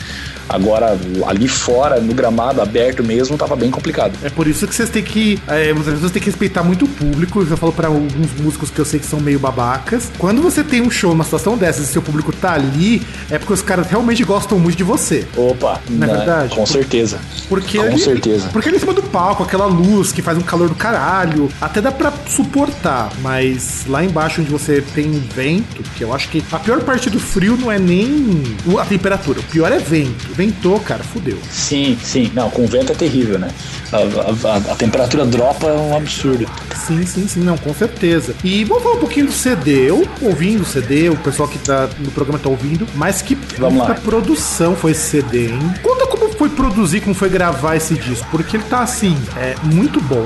[0.49, 4.17] Agora, ali fora, no gramado aberto mesmo, tava bem complicado.
[4.23, 5.39] É por isso que vocês têm que.
[5.47, 7.41] É, vocês têm que respeitar muito o público.
[7.41, 10.11] Eu já falo para alguns músicos que eu sei que são meio babacas.
[10.17, 13.53] Quando você tem um show numa situação dessas e seu público tá ali, é porque
[13.53, 13.85] os caras
[14.23, 15.27] gostam muito de você.
[15.35, 16.55] Opa, não é verdade?
[16.55, 17.19] Com certeza.
[17.47, 18.49] Porque com ali, certeza.
[18.51, 21.81] Porque ali em cima do palco, aquela luz que faz um calor do caralho, até
[21.81, 23.11] dá pra suportar.
[23.21, 27.19] Mas lá embaixo onde você tem vento, que eu acho que a pior parte do
[27.19, 28.43] frio não é nem
[28.79, 31.37] a temperatura, o pior é vento ventou, cara, fudeu.
[31.49, 32.31] Sim, sim.
[32.33, 33.49] Não, com vento é terrível, né?
[33.91, 36.49] A, a, a, temperatura dropa é um absurdo.
[36.87, 38.35] Sim, sim, sim, não, com certeza.
[38.43, 39.89] E vamos falar um pouquinho do CD.
[39.89, 43.79] Eu ouvindo o CD, o pessoal que tá no programa tá ouvindo, mas que vamos
[43.79, 43.95] lá.
[43.95, 45.73] produção foi esse CD, hein?
[45.81, 45.98] Como
[46.39, 50.23] foi produzir, como foi gravar esse disco, porque ele tá assim, é muito bom,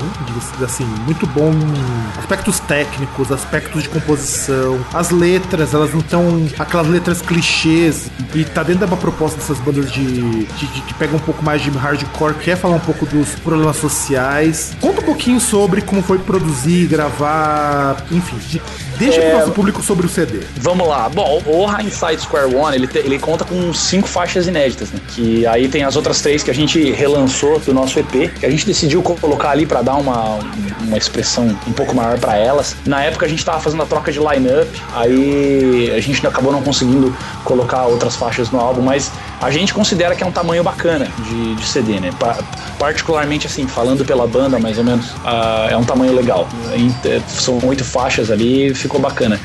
[0.64, 1.50] assim, muito bom
[2.16, 8.62] aspectos técnicos, aspectos de composição, as letras, elas não estão aquelas letras clichês e tá
[8.62, 11.70] dentro de uma proposta dessas bandas de de, de, que pega um pouco mais de
[11.70, 14.72] hardcore, quer falar um pouco dos problemas sociais.
[14.80, 18.36] Conta um pouquinho sobre como foi produzir, gravar, enfim,
[18.98, 19.30] deixa é...
[19.30, 20.40] pro nosso público sobre o CD.
[20.56, 21.08] Vamos lá.
[21.08, 25.00] Bom, o Hindsight Square One, ele, te, ele conta com cinco faixas inéditas, né?
[25.08, 28.50] Que aí tem as outras três que a gente relançou do nosso EP, que a
[28.50, 30.38] gente decidiu colocar ali para dar uma,
[30.80, 32.76] uma expressão um pouco maior para elas.
[32.86, 36.62] Na época a gente tava fazendo a troca de line-up, aí a gente acabou não
[36.62, 39.10] conseguindo colocar outras faixas no álbum, mas
[39.44, 42.10] a gente considera que é um tamanho bacana de, de CD, né?
[42.18, 42.38] Pa
[42.78, 46.48] particularmente assim, falando pela banda, mais ou menos, uh, é um tamanho legal.
[47.04, 49.38] É, são oito faixas ali, ficou bacana.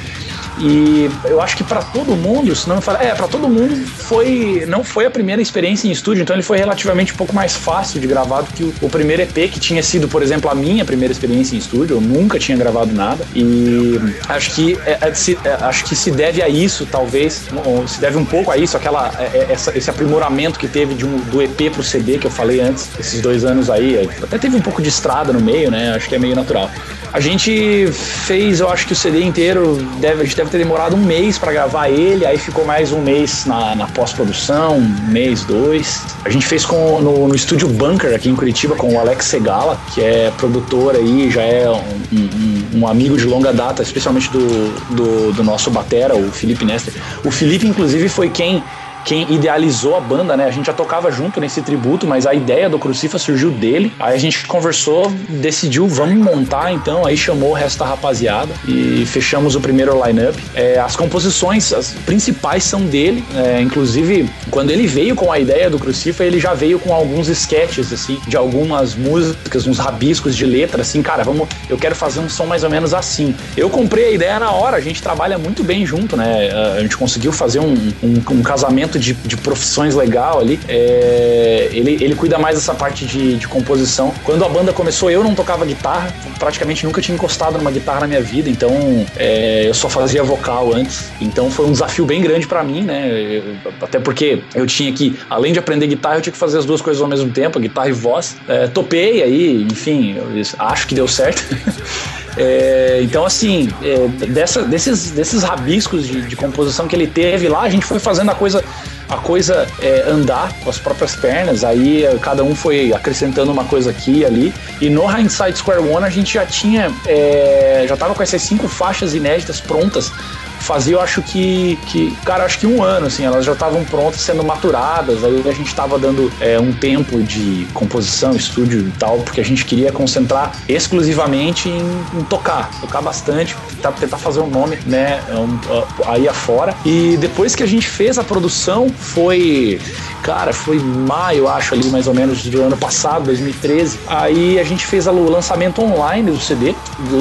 [0.59, 3.75] E eu acho que para todo mundo, se não me falar, é, para todo mundo
[3.87, 7.55] foi não foi a primeira experiência em estúdio, então ele foi relativamente um pouco mais
[7.55, 10.55] fácil de gravar do que o, o primeiro EP que tinha sido, por exemplo, a
[10.55, 11.97] minha primeira experiência em estúdio.
[11.97, 16.11] Eu nunca tinha gravado nada e acho que é, é, se, é, acho que se
[16.11, 17.47] deve a isso, talvez,
[17.87, 21.05] se deve um pouco a isso, aquela é, é, essa, esse aprimoramento que teve de
[21.05, 24.55] um, do EP pro CD que eu falei antes, esses dois anos aí, até teve
[24.55, 25.93] um pouco de estrada no meio, né?
[25.95, 26.69] Acho que é meio natural.
[27.11, 30.95] A gente fez, eu acho que o CD inteiro, deve, a gente deve ter demorado
[30.95, 35.43] um mês para gravar ele, aí ficou mais um mês na, na pós-produção, um mês,
[35.43, 36.01] dois.
[36.25, 39.79] A gente fez com, no, no estúdio Bunker aqui em Curitiba com o Alex Segala,
[39.93, 41.79] que é produtor aí, já é um,
[42.11, 46.93] um, um amigo de longa data, especialmente do, do, do nosso batera, o Felipe Nester.
[47.23, 48.63] O Felipe, inclusive, foi quem
[49.05, 50.45] quem idealizou a banda, né?
[50.45, 53.93] A gente já tocava junto nesse tributo, mas a ideia do Crucifa surgiu dele.
[53.99, 57.05] Aí a gente conversou, decidiu, vamos montar então.
[57.05, 60.37] Aí chamou o resto da rapaziada e fechamos o primeiro line-up.
[60.53, 65.69] É, as composições as principais são dele, é, inclusive quando ele veio com a ideia
[65.69, 70.45] do Crucifa, ele já veio com alguns sketches, assim, de algumas músicas, uns rabiscos de
[70.45, 73.35] letra, assim, cara, vamos, eu quero fazer um som mais ou menos assim.
[73.55, 76.49] Eu comprei a ideia na hora, a gente trabalha muito bem junto, né?
[76.77, 80.59] A gente conseguiu fazer um, um, um casamento de, de profissões legal ali.
[80.67, 84.13] É, ele, ele cuida mais dessa parte de, de composição.
[84.23, 88.07] Quando a banda começou, eu não tocava guitarra, praticamente nunca tinha encostado numa guitarra na
[88.07, 88.71] minha vida, então
[89.17, 91.11] é, eu só fazia vocal antes.
[91.19, 93.41] Então foi um desafio bem grande para mim, né?
[93.81, 96.81] Até porque eu tinha que, além de aprender guitarra, eu tinha que fazer as duas
[96.81, 98.37] coisas ao mesmo tempo, guitarra e voz.
[98.47, 100.17] É, topei aí, enfim,
[100.57, 101.43] acho que deu certo.
[102.39, 107.63] É, então, assim, é, dessa, desses, desses rabiscos de, de, composição que ele teve lá,
[107.63, 108.63] a gente foi fazendo a coisa
[109.09, 113.65] a coisa é, andar com as próprias pernas, aí é, cada um foi acrescentando uma
[113.65, 114.53] coisa aqui e ali.
[114.79, 118.67] E no Hindsight Square One a gente já tinha, é, já tava com essas cinco
[118.67, 120.11] faixas inéditas prontas
[120.59, 124.21] fazia, eu acho que, que, cara, acho que um ano, assim, elas já estavam prontas,
[124.21, 129.19] sendo maturadas, aí a gente estava dando é, um tempo de composição, estúdio e tal,
[129.19, 134.49] porque a gente queria concentrar exclusivamente em, em tocar, tocar bastante, tentar, tentar fazer um
[134.49, 136.75] nome, né, um, aí afora.
[136.85, 139.79] E depois que a gente fez a produção, foi,
[140.23, 143.99] cara, foi maio, acho, ali mais ou menos do ano passado, 2013.
[144.07, 146.75] Aí a gente fez o lançamento online do CD,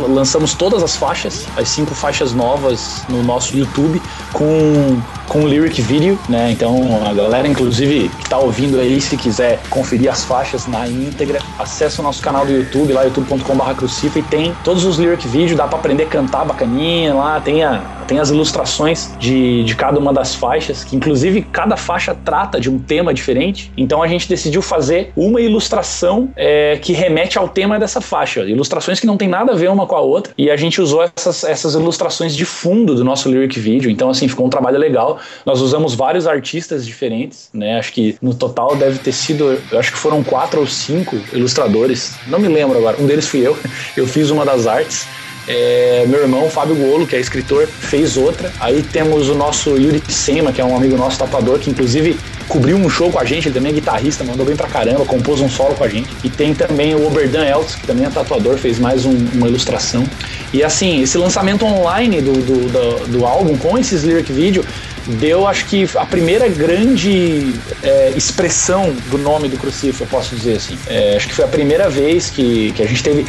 [0.09, 4.01] lançamos todas as faixas, as cinco faixas novas no nosso YouTube
[4.33, 6.51] com com lyric video, né?
[6.51, 11.41] Então a galera, inclusive, que tá ouvindo aí, se quiser conferir as faixas na íntegra,
[11.59, 13.85] acessa o nosso canal do YouTube, lá youtube.com.br
[14.17, 17.83] e tem todos os lyric video, dá para aprender a cantar bacaninha lá, tem, a,
[18.09, 22.71] tem as ilustrações de, de cada uma das faixas, que inclusive cada faixa trata de
[22.71, 23.71] um tema diferente.
[23.77, 28.41] Então a gente decidiu fazer uma ilustração é, que remete ao tema dessa faixa.
[28.41, 30.33] Ilustrações que não tem nada a ver uma com a outra.
[30.39, 33.91] E a gente usou essas, essas ilustrações de fundo do nosso lyric video.
[33.91, 35.19] Então, assim, ficou um trabalho legal.
[35.45, 37.79] Nós usamos vários artistas diferentes, né?
[37.79, 42.17] Acho que no total deve ter sido, acho que foram quatro ou cinco ilustradores.
[42.27, 42.97] Não me lembro agora.
[42.99, 43.57] Um deles fui eu.
[43.97, 45.07] Eu fiz uma das artes.
[45.49, 48.53] É, meu irmão, Fábio Golo, que é escritor, fez outra.
[48.61, 52.77] Aí temos o nosso Yuri Sema, que é um amigo nosso tatuador, que inclusive cobriu
[52.77, 55.49] um show com a gente, ele também é guitarrista, mandou bem pra caramba, compôs um
[55.49, 56.09] solo com a gente.
[56.23, 60.05] E tem também o Oberdan Eltz, que também é tatuador, fez mais um, uma ilustração.
[60.53, 64.65] E assim, esse lançamento online do, do, do, do álbum com esses lyric video
[65.07, 70.57] deu, acho que, a primeira grande é, expressão do nome do Crucifixo, eu posso dizer
[70.57, 70.79] assim.
[70.87, 73.27] É, acho que foi a primeira vez que, que a gente teve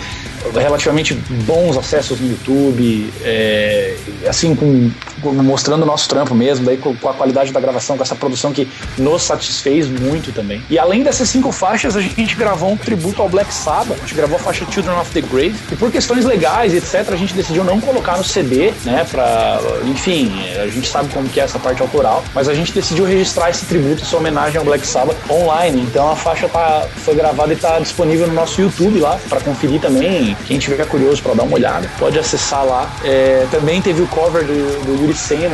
[0.54, 1.14] relativamente
[1.46, 3.96] bons acessos no YouTube, é,
[4.28, 4.92] assim, com,
[5.24, 8.52] mostrando o nosso trampo mesmo, daí com, com, a qualidade da gravação, com essa produção
[8.52, 10.62] que nos satisfez muito também.
[10.70, 14.16] E além dessas cinco faixas, a gente gravou um tributo ao Black Sabbath, a gente
[14.16, 17.64] gravou a faixa Children of the Grave, e por questões legais, etc., a gente decidiu
[17.64, 21.82] não colocar no CD, né, pra, enfim, a gente sabe como que é essa parte
[21.82, 26.12] autoral, mas a gente decidiu registrar esse tributo, essa homenagem ao Black Sabbath online, então
[26.12, 30.36] a faixa tá, foi gravada e tá disponível no nosso YouTube lá, para conferir também,
[30.48, 32.90] quem tiver curioso para dar uma olhada, pode acessar lá.
[33.04, 35.06] É, também teve o cover do, do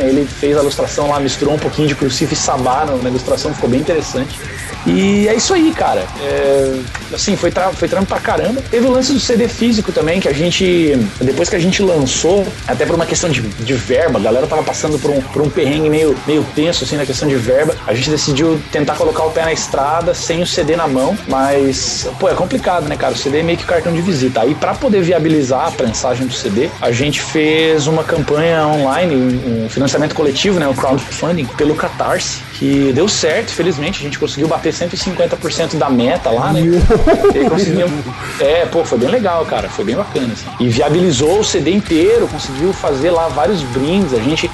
[0.02, 3.68] Ele fez a ilustração lá, misturou um pouquinho de crucifixo e sabá na ilustração, ficou
[3.68, 4.38] bem interessante.
[4.86, 6.06] E é isso aí, cara.
[6.22, 6.80] É,
[7.12, 8.62] assim, foi, tra foi trampo pra caramba.
[8.70, 12.46] Teve o lance do CD físico também, que a gente, depois que a gente lançou,
[12.66, 15.50] até por uma questão de, de verba, a galera tava passando por um, por um
[15.50, 17.74] perrengue meio, meio tenso, assim, na questão de verba.
[17.86, 22.08] A gente decidiu tentar colocar o pé na estrada sem o CD na mão, mas,
[22.20, 23.14] pô, é complicado, né, cara?
[23.14, 24.42] O CD é meio que cartão de visita.
[24.42, 29.68] Aí, pra poder viabilizar a prensagem do CD, a gente fez uma campanha online, um
[29.68, 34.00] financiamento coletivo, né, o crowdfunding, pelo Catarse, que deu certo, felizmente.
[34.00, 36.62] A gente conseguiu bater 150% da meta lá, né?
[36.62, 37.92] E conseguimos.
[38.40, 39.68] É, pô, foi bem legal, cara.
[39.68, 40.46] Foi bem bacana, assim.
[40.58, 44.14] E viabilizou o CD inteiro, conseguiu fazer lá vários brindes.
[44.14, 44.50] A gente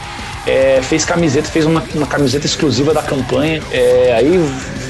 [0.47, 3.63] é, fez camiseta, fez uma, uma, camiseta exclusiva da campanha.
[3.71, 4.39] É, aí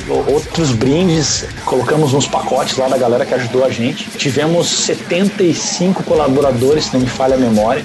[0.08, 4.10] outros brindes, colocamos uns pacotes lá da galera que ajudou a gente.
[4.10, 7.84] Tivemos 75 colaboradores, se não me falha a memória.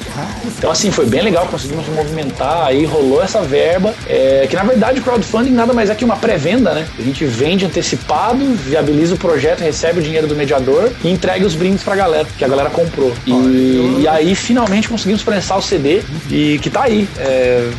[0.57, 4.99] Então, assim, foi bem legal, conseguimos movimentar, aí rolou essa verba, é, que na verdade
[4.99, 6.87] o crowdfunding nada mais é que uma pré-venda, né?
[6.97, 11.55] A gente vende antecipado, viabiliza o projeto, recebe o dinheiro do mediador e entrega os
[11.55, 13.13] brindes pra galera, que a galera comprou.
[13.25, 17.07] E, e aí, finalmente, conseguimos prensar o CD e que tá aí.
[17.17, 17.69] É,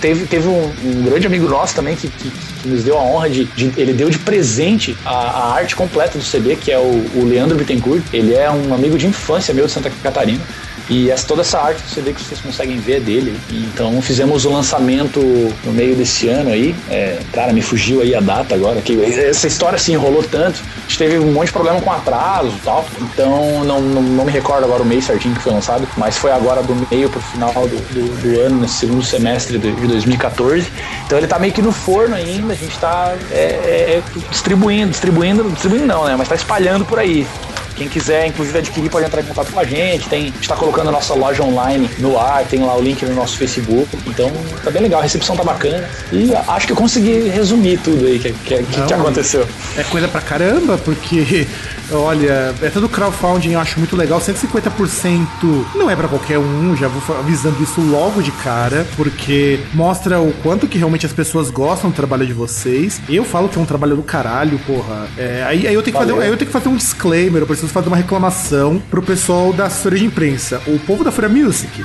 [0.00, 2.30] teve teve um, um, grande amigo nosso também que, que,
[2.62, 6.18] que nos deu a honra de, de ele deu de presente a, a, arte completa
[6.18, 8.02] do CD, que é o, o Leandro Bittencourt.
[8.12, 10.42] Ele é um amigo de infância meu de Santa Catarina.
[10.88, 13.38] E essa, toda essa arte do CD que vocês conseguem ver dele.
[13.50, 15.20] Então fizemos o lançamento
[15.64, 16.74] no meio desse ano aí.
[16.90, 18.80] É, cara, me fugiu aí a data agora.
[18.80, 20.60] Que essa história se enrolou tanto.
[20.76, 22.86] A gente teve um monte de problema com atraso e tal.
[23.00, 25.88] Então não, não, não, me recordo agora o mês certinho que foi lançado.
[25.96, 29.72] Mas foi agora do meio pro final do, do, do ano, nesse segundo semestre de,
[29.72, 30.66] de 2014.
[31.06, 32.52] Então ele tá meio que no forno ainda.
[32.52, 36.14] A gente tá é, é, é distribuindo, distribuindo, distribuindo não, né?
[36.16, 37.26] Mas tá espalhando por aí.
[37.76, 40.08] Quem quiser, inclusive, adquirir, pode entrar em contato com a gente.
[40.08, 43.04] Tem, a gente está colocando a nossa loja online no ar, tem lá o link
[43.04, 43.88] no nosso Facebook.
[44.06, 44.30] Então
[44.62, 45.88] tá bem legal, a recepção tá bacana.
[46.12, 49.46] E acho que eu consegui resumir tudo aí que, que, Não, que aconteceu.
[49.76, 51.46] É coisa pra caramba, porque
[51.92, 54.18] Olha, é todo crowdfunding eu acho muito legal.
[54.20, 55.26] 150%
[55.74, 60.32] não é para qualquer um, já vou avisando isso logo de cara, porque mostra o
[60.42, 63.00] quanto que realmente as pessoas gostam do trabalho de vocês.
[63.08, 65.08] Eu falo que é um trabalho do caralho, porra.
[65.16, 67.46] É, aí, aí, eu tenho que fazer, aí eu tenho que fazer um disclaimer, eu
[67.46, 70.60] preciso fazer uma reclamação pro pessoal da assessoria de imprensa.
[70.66, 71.84] O povo da Fura Music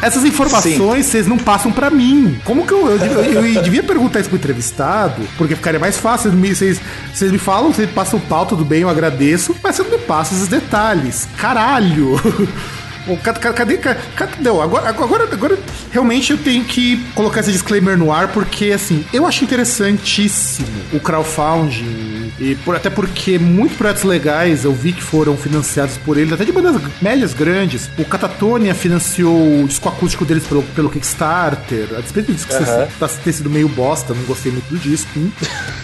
[0.00, 2.40] essas informações vocês não passam para mim.
[2.44, 5.20] Como que eu, eu, eu, eu, devia perguntar isso pro entrevistado?
[5.36, 6.30] Porque ficaria mais fácil.
[6.30, 6.80] Vocês,
[7.12, 9.56] vocês me falam, vocês passam o pau, tudo bem, eu agradeço.
[9.62, 11.28] Mas você não me passa esses detalhes.
[11.36, 12.16] Caralho!
[13.22, 15.58] Cadê, cadê, cadê, agora, agora, agora
[15.90, 21.00] realmente eu tenho que colocar esse disclaimer no ar, porque assim, eu acho interessantíssimo o
[21.00, 26.32] crowdfunding, e por, até porque muitos projetos legais eu vi que foram financiados por eles,
[26.32, 27.90] até de bandas médias grandes.
[27.98, 33.08] O Catatonia financiou o disco acústico deles pelo, pelo Kickstarter, a despeito disso que uhum.
[33.24, 35.08] ter sido meio bosta, não gostei muito do disco.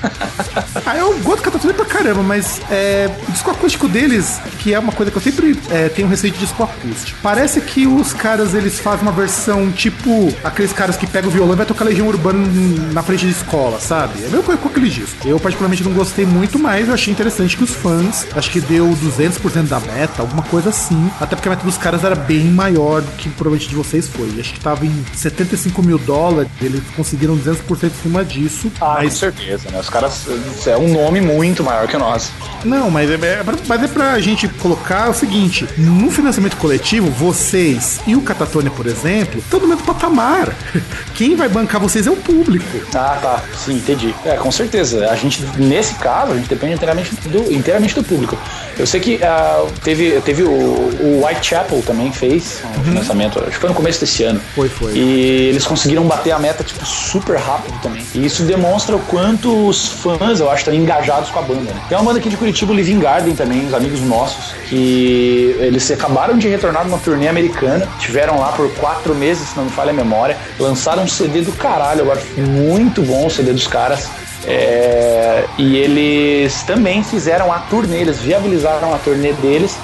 [0.86, 4.78] ah, eu gosto do Catatonia pra caramba, mas é, o disco acústico deles, que é
[4.78, 7.18] uma coisa que eu sempre é, tenho receio de disco acústico.
[7.22, 11.54] Parece que os caras eles fazem uma versão tipo aqueles caras que pegam o violão
[11.54, 12.46] e vai tocar Legião Urbana
[12.92, 14.24] na frente de escola, sabe?
[14.24, 15.26] É meio coisa com aquele disco.
[15.26, 18.88] Eu particularmente não gostei muito, mas eu achei interessante que os fãs, acho que deu
[18.88, 21.10] 200% da meta, alguma coisa assim.
[21.20, 24.28] Até porque a meta dos caras era bem maior do que provavelmente de vocês foi.
[24.38, 28.70] Acho que tava em 75 mil dólares, eles conseguiram 200% em cima disso.
[28.80, 29.14] Ah, mas...
[29.14, 29.80] com certeza, né?
[29.80, 30.26] Os caras
[30.66, 32.32] é um nome muito maior que o nosso.
[32.64, 38.00] Não, mas é, é, mas é pra gente colocar o seguinte: no financiamento coletivo, vocês
[38.06, 40.54] e o Catatonia, por exemplo, estão no mesmo patamar.
[41.14, 42.64] Quem vai bancar vocês é o público.
[42.94, 43.42] Ah, tá.
[43.56, 44.14] Sim, entendi.
[44.24, 45.10] É, com certeza.
[45.10, 48.36] A gente, nesse caso, a gente depende inteiramente do, inteiramente do público.
[48.78, 52.84] Eu sei que uh, teve, teve o, o Whitechapel também fez um uhum.
[52.84, 54.40] financiamento, acho que foi no começo desse ano.
[54.54, 54.92] Foi, foi.
[54.94, 58.04] E eles conseguiram bater a meta, tipo, super rápido também.
[58.14, 61.72] E isso demonstra o quanto os fãs, eu acho, estão engajados com a banda.
[61.72, 61.80] Né?
[61.88, 65.88] Tem uma banda aqui de Curitiba, o Living Garden também, os amigos nossos, que eles
[65.90, 69.90] acabaram de retornar numa turnê americana, tiveram lá por quatro meses, se não me falha
[69.90, 74.08] a memória, lançaram um CD do caralho, agora muito bom o CD dos caras.
[74.46, 79.76] É, e eles também fizeram a turnê, eles viabilizaram a turnê deles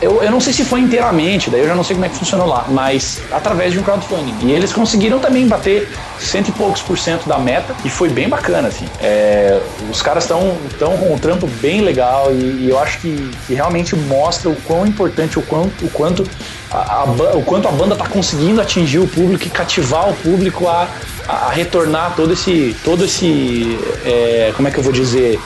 [0.00, 2.16] eu, eu não sei se foi inteiramente, daí eu já não sei como é que
[2.16, 4.34] funcionou lá, mas através de um crowdfunding.
[4.42, 5.88] E eles conseguiram também bater
[6.18, 8.86] cento e poucos por cento da meta e foi bem bacana, assim.
[9.00, 13.30] É, os caras estão tão com um trampo bem legal e, e eu acho que,
[13.46, 16.28] que, realmente mostra o quão importante, o quanto, o quanto
[16.70, 17.04] a, a,
[17.34, 20.88] o quanto a banda está conseguindo atingir o público e cativar o público a,
[21.28, 25.38] a retornar todo esse, todo esse, é, como é que eu vou dizer,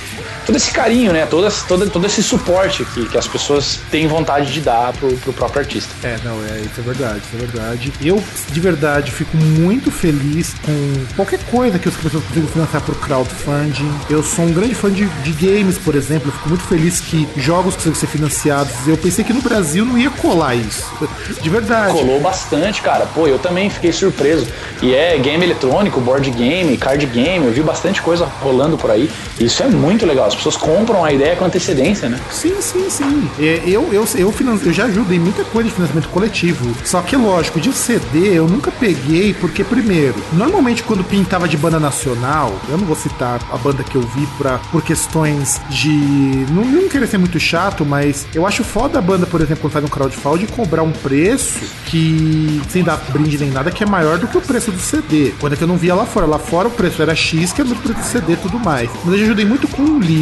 [0.44, 1.26] todo esse carinho, né?
[1.26, 5.32] Todo, todo, todo esse suporte que, que as pessoas têm vontade de dar pro, pro
[5.32, 5.94] próprio artista.
[6.02, 7.92] É, não, é, isso é verdade, isso é verdade.
[8.00, 12.94] Eu, de verdade, fico muito feliz com qualquer coisa que as pessoas consigam financiar por
[12.96, 13.92] crowdfunding.
[14.10, 16.28] Eu sou um grande fã de, de games, por exemplo.
[16.28, 18.72] Eu fico muito feliz que jogos conseguem ser financiados.
[18.86, 20.92] Eu pensei que no Brasil não ia colar isso.
[21.40, 21.92] De verdade.
[21.92, 23.06] Colou bastante, cara.
[23.06, 24.46] Pô, eu também fiquei surpreso.
[24.80, 27.46] E é game eletrônico, board game, card game.
[27.46, 29.10] Eu vi bastante coisa rolando por aí.
[29.38, 32.18] Isso é muito legal As pessoas compram a ideia com antecedência, né?
[32.30, 33.28] Sim, sim, sim.
[33.38, 36.74] É, Eu, eu, eu, eu já ajudei muita coisa de financiamento coletivo.
[36.84, 41.78] Só que, lógico, de CD eu nunca peguei, porque, primeiro, normalmente quando pintava de banda
[41.78, 46.46] nacional, eu não vou citar a banda que eu vi pra, por questões de.
[46.50, 49.84] Não, não ser muito chato, mas eu acho foda a banda, por exemplo, quando faz
[49.84, 54.26] um crowdfunding, cobrar um preço que, sem dar brinde nem nada, que é maior do
[54.26, 55.32] que o preço do CD.
[55.38, 56.26] Coisa que eu não via lá fora.
[56.26, 58.88] Lá fora o preço era X, que era o preço do CD e tudo mais.
[59.04, 60.21] Mas eu já ajudei muito com um livro.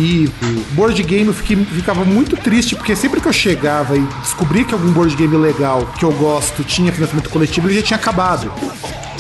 [0.73, 4.75] Board game eu fiquei, ficava muito triste, porque sempre que eu chegava e descobria que
[4.75, 8.53] algum board game legal que eu gosto tinha financiamento coletivo, ele já tinha acabado.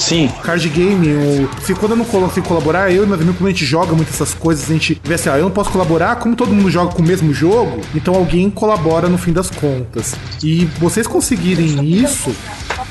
[0.00, 0.30] Sim.
[0.42, 3.52] Card game, o, se quando eu não consigo colaborar, eu e meus amigos, como a
[3.52, 6.34] gente joga muito essas coisas, a gente vê assim, ó, eu não posso colaborar, como
[6.34, 10.14] todo mundo joga com o mesmo jogo, então alguém colabora no fim das contas.
[10.42, 12.34] E vocês conseguirem isso,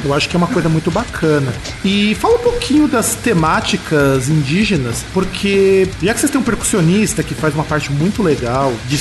[0.04, 1.54] eu acho que é uma coisa muito bacana.
[1.84, 7.34] E fala um pouquinho das temáticas indígenas, porque já que vocês têm um percussionista que
[7.34, 8.98] faz uma parte muito legal de,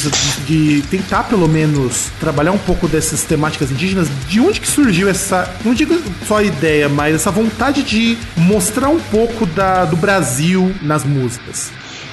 [0.46, 5.52] de tentar pelo menos trabalhar um pouco dessas temáticas indígenas, de onde que surgiu essa,
[5.64, 11.04] não digo só ideia, mas essa vontade de mostrar um pouco da, do Brasil nas
[11.04, 11.70] músicas?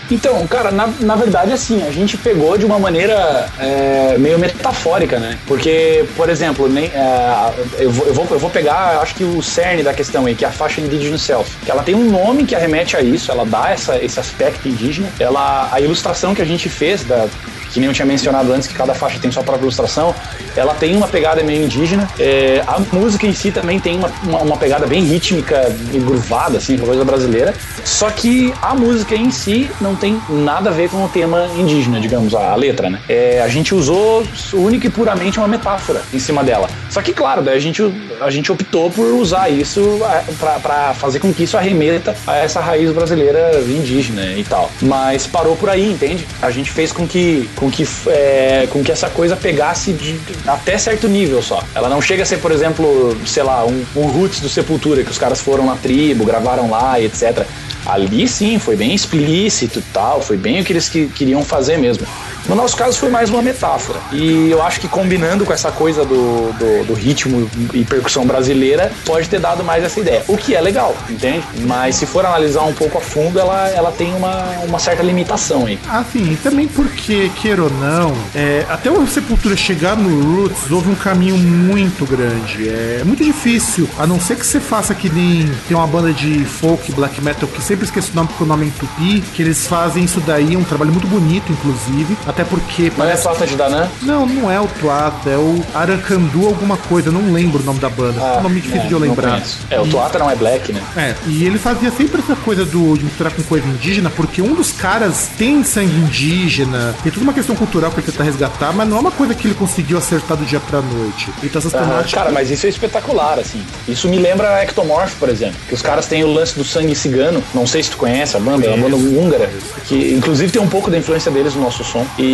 [0.10, 5.20] Então, cara, na, na verdade, assim, a gente pegou de uma maneira é, meio metafórica,
[5.20, 5.38] né?
[5.48, 9.42] Porque, por exemplo, nem, é, eu, vou, eu, vou, eu vou pegar, acho que o
[9.42, 11.52] cerne da questão aí, que é a faixa Indigenous Self.
[11.64, 15.10] Que ela tem um nome que arremete a isso, ela dá essa, esse aspecto indígena.
[15.20, 17.28] Ela, a ilustração que a gente fez, da,
[17.76, 20.16] que nem eu tinha mencionado antes, que cada faixa tem sua própria ilustração,
[20.56, 22.08] ela tem uma pegada meio indígena.
[22.18, 26.58] É, a música em si também tem uma, uma, uma pegada bem rítmica e gruvada,
[26.58, 27.54] assim, coisa brasileira.
[27.84, 32.00] Só que a música em si não tem nada a ver com o tema indígena,
[32.00, 33.02] digamos, a, a letra, né?
[33.10, 36.70] É, a gente usou única e puramente uma metáfora em cima dela.
[36.90, 37.82] Só que, claro, daí a gente,
[38.22, 40.00] a gente optou por usar isso
[40.40, 44.72] para fazer com que isso arremeta a essa raiz brasileira indígena e tal.
[44.82, 46.26] Mas parou por aí, entende?
[46.42, 50.78] A gente fez com que, com que, é, com que essa coisa pegasse de, até
[50.78, 51.64] certo nível só.
[51.74, 55.12] Ela não chega a ser, por exemplo, sei lá, um, um roots do Sepultura, que
[55.12, 57.46] os caras foram na tribo, gravaram lá e etc.
[57.86, 61.78] Ali sim, foi bem explícito e tal, foi bem o que eles que, queriam fazer
[61.78, 62.06] mesmo.
[62.48, 64.00] No nosso caso foi mais uma metáfora.
[64.12, 68.92] E eu acho que combinando com essa coisa do, do, do, ritmo e percussão brasileira,
[69.04, 70.24] pode ter dado mais essa ideia.
[70.28, 71.44] O que é legal, entende?
[71.62, 75.66] Mas se for analisar um pouco a fundo, ela, ela tem uma, uma certa limitação
[75.66, 75.80] aí.
[75.90, 80.70] Ah, sim, e também porque, queira ou não, é, até o Sepultura chegar no Roots,
[80.70, 82.70] houve um caminho muito grande.
[82.70, 86.46] É muito difícil, a não ser que você faça que nem tem uma banda de
[86.46, 89.66] folk, black metal, que sempre esqueço o nome porque o nome é tupi, que eles
[89.68, 92.18] fazem isso daí, um trabalho muito bonito, inclusive.
[92.44, 92.92] Porque.
[92.98, 93.88] Mas é Tuata de Danã?
[94.02, 97.80] Não, não é o Tuata, é o Arancandu alguma coisa, eu não lembro o nome
[97.80, 98.20] da banda.
[98.22, 99.42] Ah, é um nome difícil não, de eu lembrar.
[99.70, 100.82] É, o Tuata não é black, né?
[100.96, 104.54] É, e ele fazia sempre essa coisa do, de misturar com coisa indígena, porque um
[104.54, 108.88] dos caras tem sangue indígena, tem toda uma questão cultural que ele tenta resgatar, mas
[108.88, 111.30] não é uma coisa que ele conseguiu acertar do dia pra noite.
[111.44, 113.64] Então essas Ah, cara, mas isso é espetacular, assim.
[113.88, 115.56] Isso me lembra Ectomorph, por exemplo.
[115.68, 117.44] Que os caras têm o lance do sangue cigano.
[117.54, 119.50] Não sei se tu conhece a banda, é uma banda húngara.
[119.86, 122.06] Que inclusive tem um pouco da influência deles no nosso som.
[122.18, 122.25] E,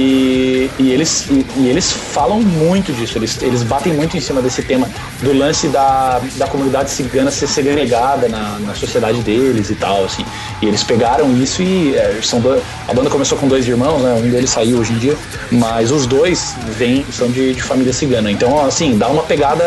[0.79, 3.17] e eles, e, e eles falam muito disso.
[3.17, 4.87] Eles, eles batem muito em cima desse tema
[5.21, 10.25] do lance da, da comunidade cigana ser segregada na, na sociedade deles e tal, assim.
[10.61, 14.13] E eles pegaram isso e é, são do- a banda começou com dois irmãos, né?
[14.13, 15.15] Um deles saiu hoje em dia,
[15.51, 18.31] mas os dois vêm, são de, de família cigana.
[18.31, 19.63] Então, assim, dá uma pegada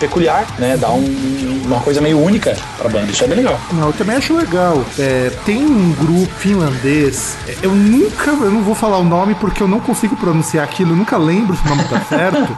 [0.00, 0.76] peculiar, né?
[0.78, 3.10] Dá um- uma coisa meio única pra banda.
[3.10, 3.60] Isso é bem legal.
[3.72, 4.84] Não, eu também acho legal.
[4.98, 7.36] É, tem um grupo finlandês.
[7.48, 10.92] é, Eu nunca, eu não vou falar o nome porque eu não consigo pronunciar aquilo,
[10.92, 12.56] eu nunca lembro se o nome tá certo.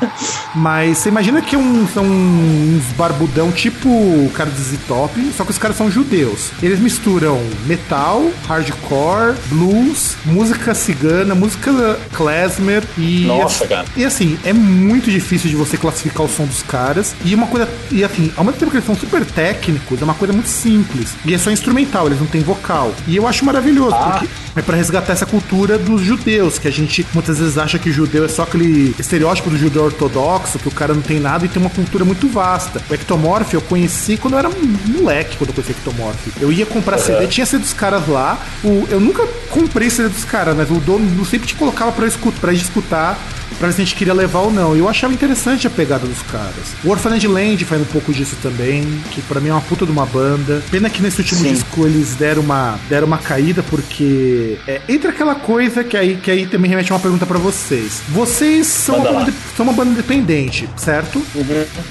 [0.55, 5.45] mas você imagina que é um- são uns barbudão tipo o cara do Z-Top, só
[5.45, 6.51] que os caras são judeus.
[6.63, 13.25] Eles misturam metal, hardcore, blues, música cigana, música klezmer e.
[13.27, 13.85] Nossa, cara.
[13.97, 17.15] E assim, é muito difícil de você classificar o som dos caras.
[17.25, 17.69] E uma coisa.
[17.91, 21.11] E assim, ao mesmo tempo que eles são super técnicos, é uma coisa muito simples.
[21.25, 22.95] E é só instrumental, eles não têm vocal.
[23.07, 24.11] E eu acho maravilhoso, Ah.
[24.19, 27.91] porque é pra resgatar essa cultura dos judeus, que a gente muitas vezes acha que
[27.93, 31.49] judeu é só aquele estereótipo do judeu ortodoxo, que o cara não tem nada e
[31.49, 32.81] tem uma cultura muito vasta.
[32.89, 36.17] O Ectomorph eu conheci quando eu era um moleque, quando eu conheci Ectomorph.
[36.41, 38.39] Eu ia comprar CD, tinha CD dos caras lá.
[38.65, 42.41] O, eu nunca comprei CD dos caras, mas o dono sempre te colocava pra, escutar,
[42.41, 43.19] pra gente escutar
[43.59, 44.75] pra ver se a gente queria levar ou não.
[44.77, 46.75] E eu achava interessante a pegada dos caras.
[46.85, 48.86] O Orphaned Land faz um pouco disso também.
[49.11, 50.63] Que pra mim é uma puta de uma banda.
[50.71, 51.53] Pena que nesse último Sim.
[51.53, 56.31] disco eles deram uma, deram uma caída, porque é, entra aquela coisa que aí, que
[56.31, 58.03] aí também remete a uma pergunta pra vocês.
[58.09, 61.23] Vocês são uma, banda, são uma banda independente, certo?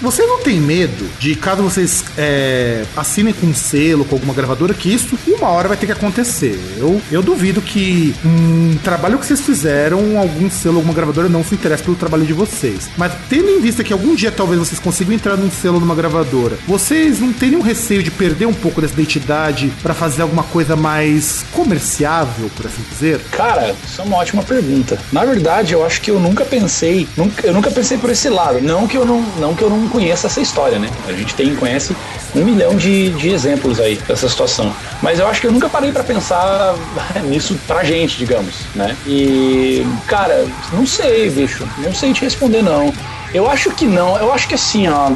[0.02, 4.74] Vocês não têm medo de, caso vocês é, assinem com um selo, com alguma gravadora,
[4.74, 6.60] que isso uma hora vai ter que acontecer.
[6.78, 11.56] Eu, eu duvido que um trabalho que vocês fizeram, algum selo, alguma gravadora não se
[11.56, 12.90] interesse pelo trabalho de vocês.
[12.98, 16.58] Mas tendo em vista que algum dia talvez vocês consigam entrar num selo numa gravadora,
[16.68, 21.44] vocês não teriam receio de perder um pouco dessa identidade pra fazer alguma coisa mais
[21.52, 23.20] comerciável, por assim dizer?
[23.32, 25.00] Cara, isso é uma ótima pergunta.
[25.12, 28.62] Na verdade, eu acho que eu nunca pensei, nunca- eu nunca pensei por esse lado.
[28.62, 30.90] Não que eu não, não que eu não conheça essa história, né?
[31.08, 31.96] A gente tem conhece
[32.36, 34.74] um milhão de, de exemplos aí dessa situação.
[35.02, 36.76] Mas eu acho que eu nunca parei pra pensar
[37.26, 38.96] nisso pra gente, digamos, né?
[39.08, 42.94] E cara, não sei, bicho, não sei te responder não.
[43.34, 44.18] Eu acho que não.
[44.18, 45.12] Eu acho que assim, ó,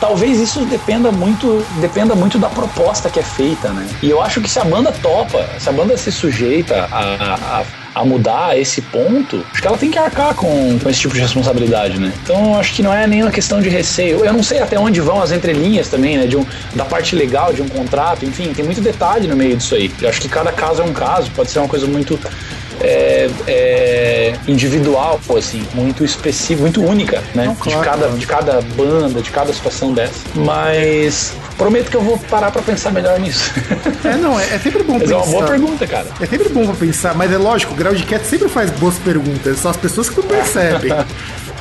[0.00, 3.86] Talvez isso dependa muito, dependa muito da proposta que é feita, né?
[4.02, 7.64] E eu acho que se a banda topa, se a banda se sujeita a, a,
[7.94, 11.20] a mudar esse ponto, acho que ela tem que arcar com, com esse tipo de
[11.20, 12.12] responsabilidade, né?
[12.22, 14.24] Então acho que não é nenhuma questão de receio.
[14.24, 16.26] Eu não sei até onde vão as entrelinhas também, né?
[16.26, 16.44] De um,
[16.74, 19.92] da parte legal de um contrato, enfim, tem muito detalhe no meio disso aí.
[20.00, 22.18] Eu acho que cada caso é um caso, pode ser uma coisa muito
[22.84, 27.46] é, é, individual, assim, muito específica, muito única, né?
[27.46, 28.18] Não, claro, de, cada, claro.
[28.18, 30.20] de cada banda, de cada situação dessa.
[30.34, 33.52] Mas prometo que eu vou parar pra pensar melhor nisso.
[34.04, 35.16] É, não, é, é sempre bom Mas é pensar.
[35.16, 36.06] uma boa pergunta, cara.
[36.20, 39.70] É sempre bom pra pensar, mas é lógico, o Groundcast sempre faz boas perguntas, são
[39.70, 40.92] as pessoas que não percebem.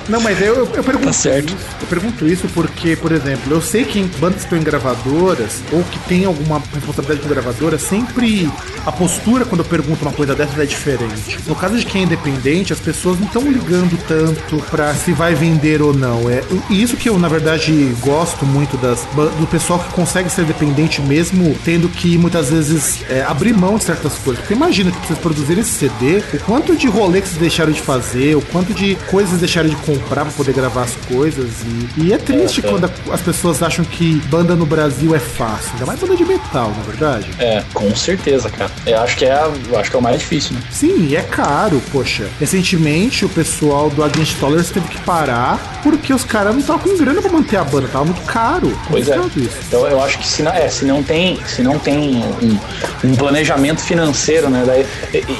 [0.10, 1.48] Não, mas eu, eu, eu pergunto Tá certo.
[1.54, 1.66] isso.
[1.82, 5.62] Eu pergunto isso porque, por exemplo, eu sei que em bandas que estão em gravadoras
[5.72, 8.50] ou que tem alguma responsabilidade com gravadora, sempre
[8.86, 11.40] a postura quando eu pergunto uma coisa dessas é diferente.
[11.48, 15.36] No caso de quem é independente, as pessoas não estão ligando tanto pra se vai
[15.36, 16.30] vender ou não.
[16.30, 19.02] É isso que eu, na verdade, gosto muito das,
[19.40, 23.84] do pessoal que consegue ser independente mesmo tendo que muitas vezes é, abrir mão de
[23.84, 24.42] certas coisas.
[24.42, 27.82] Porque imagina que vocês produzirem esse CD, o quanto de rolê que vocês deixaram de
[27.82, 31.50] fazer, o quanto de coisas deixaram de comprar pra poder gravar as coisas.
[31.98, 32.70] E, e é triste É, é.
[32.70, 36.26] quando a- as pessoas acham que banda no Brasil é fácil, ainda mais banda de
[36.26, 37.28] metal, na verdade.
[37.40, 38.72] É, com certeza, cara.
[38.86, 40.62] Eu acho que é, a- acho que é o mais difícil, né?
[40.72, 42.28] Sim, e é caro, poxa.
[42.40, 46.98] Recentemente o pessoal do Against Tolerance teve que parar porque os caras não estavam com
[46.98, 48.78] grana pra manter a banda, tava muito caro.
[48.90, 49.18] Pois é.
[49.36, 49.58] Isso.
[49.68, 52.58] Então eu acho que se não, é, se não tem, se não tem um,
[53.04, 54.64] um planejamento financeiro, né?
[54.66, 54.86] Daí,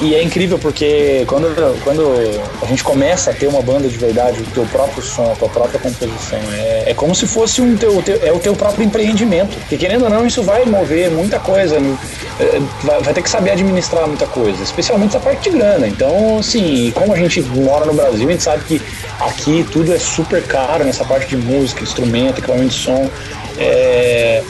[0.00, 1.46] e, e é incrível porque quando,
[1.82, 2.04] quando
[2.62, 5.48] a gente começa a ter uma banda de verdade, o teu próprio som, a tua
[5.48, 9.56] própria composição, é, é como se fosse um teu, teu- é o teu próprio empreendimento.
[9.58, 11.78] Porque querendo ou não, isso vai mover muita coisa.
[11.80, 11.96] né?
[12.40, 15.86] É, Vai, vai ter que saber administrar muita coisa, especialmente essa parte de grana.
[15.86, 18.82] Então, assim, como a gente mora no Brasil, a gente sabe que
[19.20, 23.08] aqui tudo é super caro nessa parte de música, instrumento, equipamento de som.
[23.58, 24.42] É,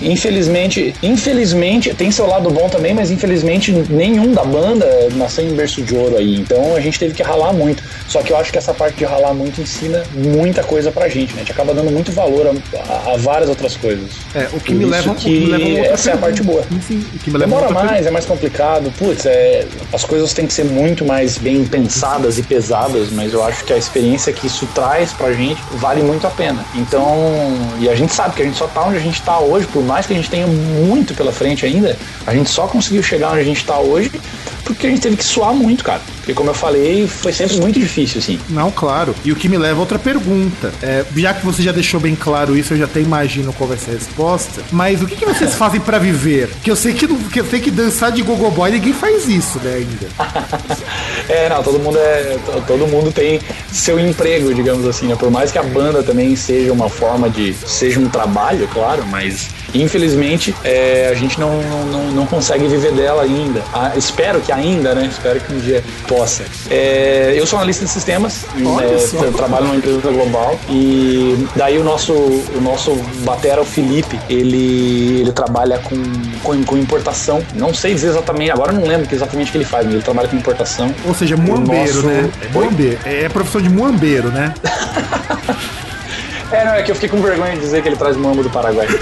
[0.00, 5.82] infelizmente, infelizmente, tem seu lado bom também, mas infelizmente nenhum da banda nasceu em berço
[5.82, 6.36] de ouro aí.
[6.36, 7.82] Então a gente teve que ralar muito.
[8.08, 11.30] Só que eu acho que essa parte de ralar muito ensina muita coisa pra gente,
[11.34, 11.36] né?
[11.36, 14.10] A gente acaba dando muito valor a, a- a várias outras coisas.
[14.34, 15.46] É, o que Por me leva, que que me
[15.78, 16.62] leva essa é a parte boa.
[16.86, 18.92] Sim, o que me leva Demora mais, é mais complicado.
[18.98, 23.44] Putz, é, as coisas têm que ser muito mais bem pensadas e pesadas, mas eu
[23.44, 26.64] acho que a experiência que isso traz pra gente vale muito a pena.
[26.74, 27.16] Então,
[27.78, 29.81] e a gente sabe que a gente só tá onde a gente tá hoje, por
[29.82, 33.40] mais que a gente tenha muito pela frente ainda, a gente só conseguiu chegar onde
[33.40, 34.10] a gente tá hoje
[34.64, 36.00] porque a gente teve que suar muito, cara.
[36.32, 38.38] Porque, como eu falei, foi sempre muito difícil, assim.
[38.48, 39.14] Não, claro.
[39.24, 40.72] E o que me leva a outra pergunta.
[40.82, 43.76] É, já que você já deixou bem claro isso, eu já até imagino qual vai
[43.78, 44.62] ser a resposta.
[44.72, 46.48] Mas o que, que vocês fazem pra viver?
[46.62, 49.58] Que eu sei que, que eu sei que dançar de gogo boy ninguém faz isso,
[49.60, 50.08] né, ainda.
[51.28, 52.36] É, não, todo mundo é.
[52.44, 55.16] to- Todo mundo tem seu emprego, digamos assim, né?
[55.16, 57.54] Por mais que a banda também seja uma forma de.
[57.66, 63.22] seja um trabalho, claro, mas infelizmente é, a gente não, não, não consegue viver dela
[63.22, 63.62] ainda.
[63.72, 65.08] Ah, espero que ainda, né?
[65.10, 66.21] Espero que um dia possa.
[66.70, 68.44] É, eu sou analista de sistemas,
[68.80, 72.94] é, eu trabalho numa empresa global e daí o nosso, o nosso
[73.24, 75.96] batera, o Felipe, ele, ele trabalha com,
[76.42, 77.42] com, com importação.
[77.54, 80.02] Não sei dizer exatamente, agora eu não lembro exatamente o que ele faz, mas ele
[80.02, 80.94] trabalha com importação.
[81.06, 82.30] Ou seja, muambeiro, nosso- né?
[82.42, 82.98] É, muambeiro.
[83.04, 84.54] é profissão de muambeiro, né?
[86.52, 88.50] É, não, é que eu fiquei com vergonha de dizer que ele traz mambo do
[88.50, 88.86] Paraguai.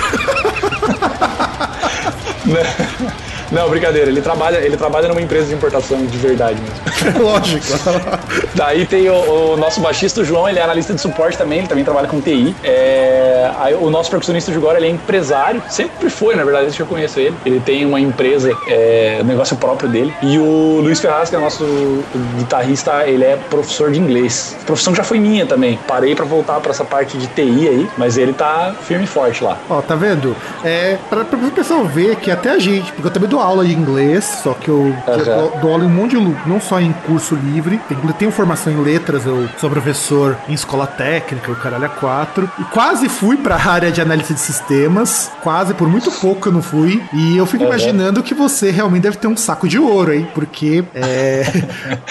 [3.50, 7.22] Não, brincadeira, ele trabalha, ele trabalha numa empresa de importação de verdade mesmo.
[7.24, 7.66] Lógico.
[8.54, 11.68] Daí tem o, o nosso baixista, o João, ele é analista de suporte também, ele
[11.68, 12.54] também trabalha com TI.
[12.62, 16.76] É, aí o nosso percussionista de agora, ele é empresário, sempre foi, na verdade, desde
[16.76, 17.34] que eu conheço ele.
[17.44, 20.14] Ele tem uma empresa, é, negócio próprio dele.
[20.22, 22.04] E o Luiz Ferraz, que é nosso
[22.36, 24.56] guitarrista, ele é professor de inglês.
[24.66, 25.78] Profissão que já foi minha também.
[25.86, 29.42] Parei para voltar para essa parte de TI aí, mas ele tá firme e forte
[29.42, 29.58] lá.
[29.68, 30.36] Ó, tá vendo?
[30.64, 33.64] É, pra, pra o pessoal ver que até a gente, porque eu também dou aula
[33.64, 34.94] de inglês, só que eu, uhum.
[35.06, 38.72] eu dou aula em um monte de não só em curso livre, eu tenho formação
[38.72, 43.36] em letras, eu sou professor em escola técnica, o caralho é quatro, e quase fui
[43.36, 47.46] pra área de análise de sistemas, quase, por muito pouco eu não fui, e eu
[47.46, 47.70] fico uhum.
[47.70, 51.44] imaginando que você realmente deve ter um saco de ouro, hein, porque é...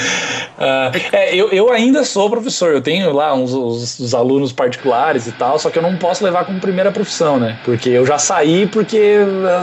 [0.59, 5.27] uh, é eu, eu ainda sou professor, eu tenho lá uns, uns, uns, alunos particulares
[5.27, 8.17] e tal, só que eu não posso levar como primeira profissão, né, porque eu já
[8.17, 9.17] saí porque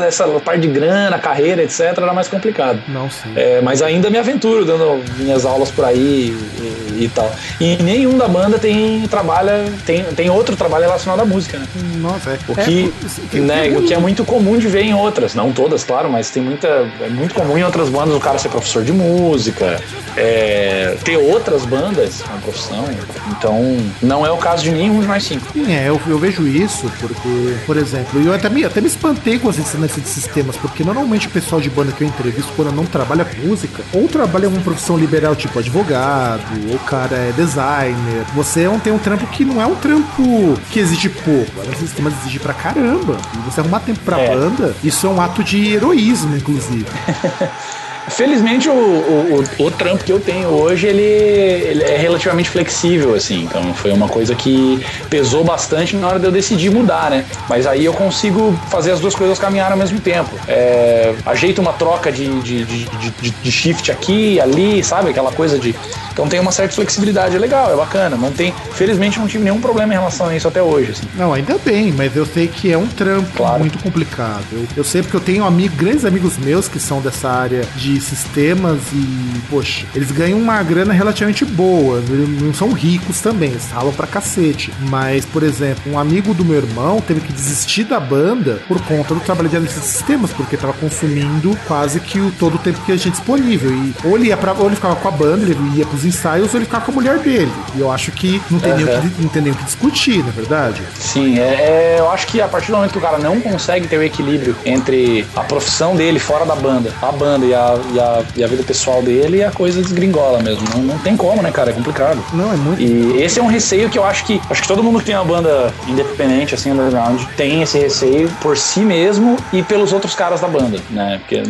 [0.06, 2.80] essa parte de grana, carreira, etc, era mais complicado.
[2.88, 3.32] Não, sim.
[3.36, 7.30] É, mas ainda me aventuro dando minhas aulas por aí e, e, tal.
[7.60, 11.66] E nenhum da banda tem trabalha tem, tem outro trabalho relacionado à música, né?
[11.96, 12.38] Nossa, é.
[12.48, 12.92] O que,
[13.34, 16.30] é, né, o que é muito comum de ver em outras, não todas, claro, mas
[16.30, 16.68] tem muita
[17.00, 19.80] é muito comum em outras bandas o cara ser professor de música,
[20.16, 22.84] é, ter outras bandas na profissão.
[23.30, 25.46] Então, não é o caso de nenhum de nós cinco.
[25.52, 29.38] Sim, é, eu, eu vejo isso porque, por exemplo, eu até me, até me espantei
[29.38, 32.72] com as ensinanças de sistemas, porque normalmente o pessoal de banda que eu entrevisto, quando
[32.72, 37.16] não trabalha com música, ou trabalha em uma profissão liberal, tipo advogado, ou o cara
[37.16, 38.24] é designer.
[38.34, 41.78] Você não tem um trampo que não é um trampo que exige pouco, é um
[41.78, 43.16] sistema exige pra caramba.
[43.34, 44.34] E você arrumar tempo pra é.
[44.34, 46.86] banda, isso é um ato de heroísmo, inclusive.
[48.08, 53.44] Felizmente, o, o, o, trampo que eu tenho hoje, ele, ele, é relativamente flexível, assim.
[53.44, 57.24] Então, foi uma coisa que pesou bastante na hora de eu decidir mudar, né?
[57.48, 60.30] Mas aí eu consigo fazer as duas coisas caminhar ao mesmo tempo.
[60.46, 65.10] É, ajeito uma troca de, de, de, de, shift aqui, ali, sabe?
[65.10, 65.74] Aquela coisa de...
[66.16, 68.16] Então tem uma certa flexibilidade, é legal, é bacana.
[68.16, 68.54] Não tem...
[68.72, 71.06] Felizmente, não tive nenhum problema em relação a isso até hoje, assim.
[71.14, 73.60] Não, ainda bem, mas eu sei que é um trampo claro.
[73.60, 74.46] muito complicado.
[74.50, 78.00] Eu, eu sei porque eu tenho amigo, grandes amigos meus que são dessa área de
[78.00, 82.02] sistemas e, poxa, eles ganham uma grana relativamente boa.
[82.40, 84.72] Não são ricos também, eles ralam pra cacete.
[84.88, 89.12] Mas, por exemplo, um amigo do meu irmão teve que desistir da banda por conta
[89.12, 92.80] do trabalho de análise de sistemas, porque tava consumindo quase que o, todo o tempo
[92.86, 93.70] que a gente disponível.
[93.70, 96.54] E ou ele ia pra, ou ele ficava com a banda, ele ia pros ensaios,
[96.54, 97.52] ele ficava com a mulher dele.
[97.74, 98.78] E eu acho que não tem, uhum.
[98.78, 100.82] nem, o que, não tem nem o que discutir, na é verdade.
[100.98, 103.86] Sim, é, é, eu acho que a partir do momento que o cara não consegue
[103.86, 108.00] ter o equilíbrio entre a profissão dele fora da banda, a banda e a, e
[108.00, 110.64] a, e a vida pessoal dele, a coisa desgringola mesmo.
[110.74, 111.70] Não, não tem como, né, cara?
[111.70, 112.22] É complicado.
[112.32, 112.80] Não, é muito.
[112.80, 115.14] E esse é um receio que eu acho que acho que todo mundo que tem
[115.14, 120.40] uma banda independente, assim, underground, tem esse receio por si mesmo e pelos outros caras
[120.40, 121.18] da banda, né?
[121.18, 121.42] Porque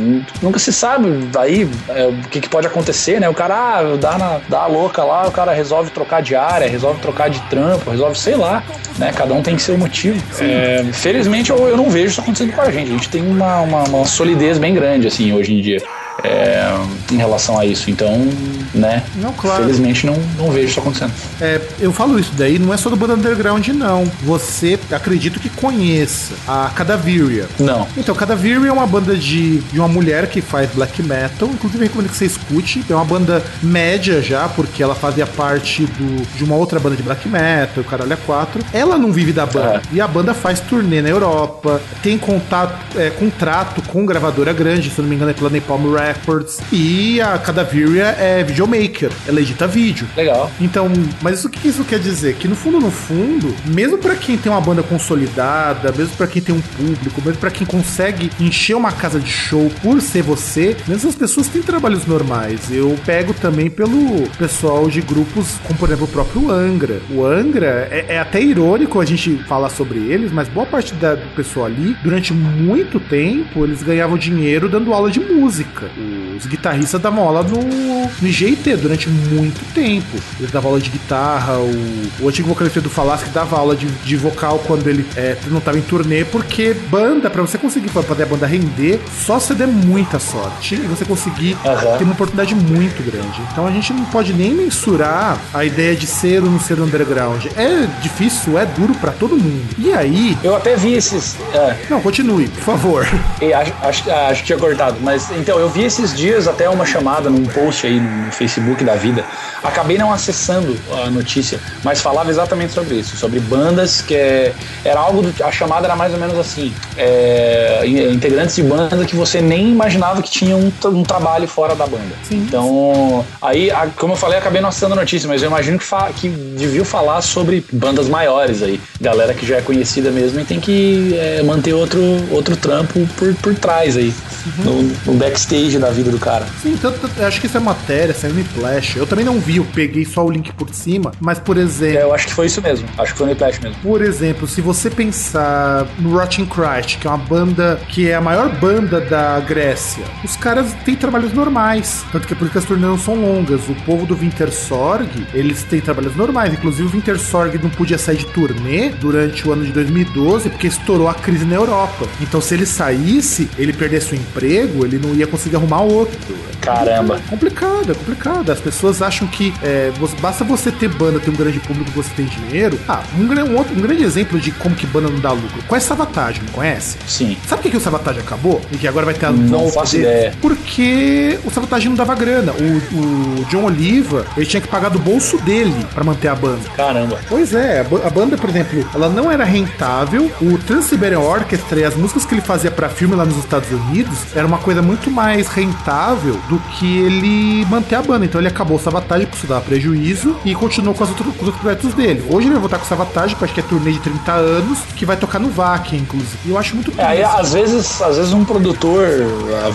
[0.42, 3.28] nunca se sabe aí é, o que, que, pode acontecer, né?
[3.28, 6.68] O cara ah, dá, na, dá a louca lá, o cara resolve trocar de área,
[6.68, 8.62] resolve trocar de trampo, resolve, sei lá,
[8.99, 9.12] né?
[9.14, 10.22] Cada um tem seu motivo.
[10.40, 12.90] É, felizmente eu, eu não vejo isso acontecendo com a gente.
[12.90, 15.82] A gente tem uma, uma, uma solidez bem grande, assim, hoje em dia
[16.25, 16.67] é,
[17.11, 17.91] em relação a isso.
[17.91, 18.29] Então,
[18.75, 19.03] né?
[19.17, 19.64] Não, claro.
[19.64, 21.12] Felizmente não, não vejo isso acontecendo.
[21.41, 24.05] É, eu falo isso daí, não é só do banda underground, não.
[24.23, 27.47] Você acredito que conheça a Cadaveria.
[27.59, 27.87] Não.
[27.97, 31.49] Então, Cadaveria é uma banda de, de uma mulher que faz black metal.
[31.49, 32.85] Inclusive, recomendo que você escute.
[32.89, 37.03] É uma banda média já, porque ela fazia parte do, de uma outra banda de
[37.03, 38.64] black metal, o Caralho é 4.
[38.73, 39.77] Ela não vive da banda.
[39.77, 39.81] É.
[39.93, 45.01] E a banda faz turnê na Europa, tem contato, é, contrato com gravadora grande, se
[45.01, 46.61] não me engano é pela Napalm Records Records.
[46.72, 50.07] E a Cadaveria é videomaker, ela edita vídeo.
[50.16, 50.50] Legal.
[50.61, 50.90] Então,
[51.22, 52.36] mas isso, o que isso quer dizer?
[52.36, 56.42] Que no fundo, no fundo, mesmo para quem tem uma banda consolidada, mesmo para quem
[56.42, 60.76] tem um público, mesmo para quem consegue encher uma casa de show por ser você,
[60.86, 62.70] mesmo essas pessoas têm trabalhos normais.
[62.70, 67.00] Eu pego também pelo pessoal de grupos, como por exemplo o próprio Angra.
[67.11, 71.14] O Angra é, é até irônico a gente falar sobre eles, mas boa parte da,
[71.14, 75.90] do pessoal ali, durante muito tempo, eles ganhavam dinheiro dando aula de música
[76.36, 80.16] os guitarristas davam aula no, no IGT durante muito tempo.
[80.38, 84.16] Eles davam aula de guitarra, o, o antigo vocalista do Falasque dava aula de, de
[84.16, 88.26] vocal quando ele é, não estava em turnê, porque banda, para você conseguir fazer a
[88.26, 91.99] banda render, só você der muita sorte e você conseguir uhum.
[91.99, 93.40] ter uma oportunidade muito grande.
[93.51, 97.47] Então a gente não pode nem mensurar a ideia de ser ou não ser underground.
[97.57, 99.66] É difícil, é duro para todo mundo.
[99.78, 100.36] E aí.
[100.42, 101.36] Eu até vi esses.
[101.55, 101.76] É.
[101.88, 103.07] Não, continue, por favor.
[103.40, 106.84] E, acho, acho, acho que tinha cortado, mas então eu vi esses dias até uma
[106.84, 109.24] chamada num post aí no Facebook da vida.
[109.62, 114.53] Acabei não acessando a notícia, mas falava exatamente sobre isso, sobre bandas que é,
[114.84, 117.82] era algo do, a chamada era mais ou menos assim, é,
[118.12, 122.14] integrantes de banda que você nem imaginava que tinham um, um trabalho fora da banda.
[122.24, 122.45] Sim.
[122.47, 125.84] Então, aí, a, como eu falei, acabei não acessando a notícia, mas eu imagino que,
[125.84, 130.45] fa, que devia falar sobre bandas maiores aí, galera que já é conhecida mesmo e
[130.45, 134.12] tem que é, manter outro, outro trampo por, por trás aí,
[134.59, 134.64] uhum.
[134.64, 136.47] no, no, backstage da vida do cara.
[136.62, 138.97] Sim, tanto, acho que isso é matéria, saiu no Flash.
[138.97, 141.99] Eu também não vi, eu peguei só o link por cima, mas por exemplo.
[141.99, 143.79] É, eu acho que foi isso mesmo, acho que foi no Flash mesmo.
[143.83, 148.20] Por exemplo, se você pensar no Rotting Christ, que é uma banda que é a
[148.20, 152.59] maior banda da Grécia, os caras têm trabalhos normais, tanto que é por isso que
[152.59, 153.68] as turnês não são longas.
[153.68, 158.27] O povo do Wintersorg, eles têm trabalhos normais, inclusive o Wintersorg não podia sair de
[158.27, 162.07] turnê durante o ano de 2012 porque estourou a crise na Europa.
[162.20, 166.37] Então, se ele saísse, ele perdesse o emprego, ele não ia conseguir arrumar outro.
[166.61, 167.17] Caramba.
[167.25, 168.51] É complicado, é complicado.
[168.51, 172.27] As pessoas acham que é, basta você ter banda, ter um grande público, você tem
[172.27, 172.79] dinheiro.
[172.89, 175.62] Ah, um, um, outro, um grande exemplo de como que banda não dá lucro.
[175.69, 176.97] Conhece Savatage, não conhece?
[177.07, 177.37] Sim.
[177.47, 178.61] Sabe por que, que o Savatage acabou?
[178.73, 180.35] E que agora vai ter a Não faço ideia.
[180.41, 182.53] Porque o Savatage não dava grana.
[182.53, 186.69] O, o John Oliva, ele tinha que pagar do bolso dele para manter a banda.
[186.77, 187.21] Caramba.
[187.29, 190.31] Pois é, a banda, por exemplo, ela não era rentável.
[190.41, 194.19] O Trans-Siberian Orchestra e as músicas que ele fazia para filme lá nos Estados Unidos
[194.35, 198.26] era uma coisa muito mais rentável do que ele manter a banda.
[198.26, 201.46] Então ele acabou o Savatage por isso dar prejuízo e continuou com, outros, com os
[201.46, 202.22] outros projetos dele.
[202.28, 205.16] Hoje ele vai voltar com que acho que é turnê de 30 anos, que vai
[205.16, 206.38] tocar no VAC, inclusive.
[206.44, 209.07] E eu acho muito é, aí, às vezes, às vezes um produtor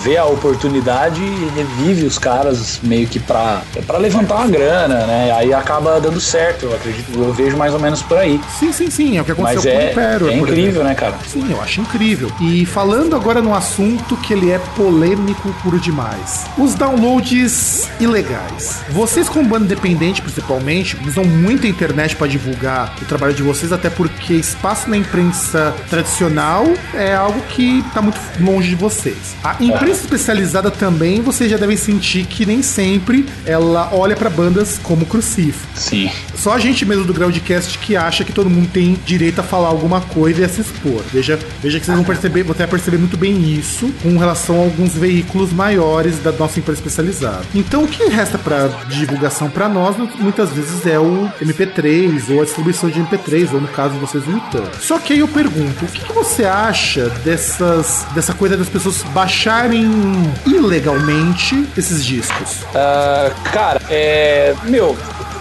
[0.04, 5.32] vê a oportunidade e revive os caras meio que pra, pra levantar uma grana, né?
[5.32, 7.12] Aí acaba dando certo, eu acredito.
[7.14, 8.40] Eu vejo mais ou menos por aí.
[8.60, 9.18] Sim, sim, sim.
[9.18, 10.30] É o que aconteceu Mas é, com o Império.
[10.30, 11.16] É incrível, né, cara?
[11.28, 12.32] Sim, eu acho incrível.
[12.40, 16.46] E falando agora num assunto que ele é polêmico por demais.
[16.58, 18.82] Os downloads ilegais.
[18.90, 23.90] Vocês como banda independente, principalmente, usam muita internet para divulgar o trabalho de vocês, até
[23.90, 29.36] porque espaço na imprensa tradicional é algo que tá muito longe de vocês.
[29.44, 34.80] A imprensa especializada também, vocês já devem sentir que nem sempre ela olha para bandas
[34.82, 35.68] como Crucifo.
[35.76, 36.10] Sim.
[36.36, 39.68] Só a gente mesmo do Groundcast que acha que todo mundo tem direito a falar
[39.68, 41.02] alguma coisa e a se expor.
[41.12, 44.64] Veja, veja que vocês vão perceber, você vai perceber muito bem isso com relação a
[44.64, 47.46] alguns veículos maiores da nossa empresa especializada.
[47.54, 52.46] Então, o que resta para divulgação para nós muitas vezes é o MP3 ou a
[52.46, 54.70] distribuição de MP3, ou no caso vocês o YouTube.
[54.80, 59.04] Só que aí eu pergunto, o que, que você acha dessas dessa coisa das pessoas
[59.14, 59.88] baixarem
[60.48, 62.62] ilegalmente esses discos?
[62.74, 64.56] Uh, cara, é.
[64.64, 64.98] Meu,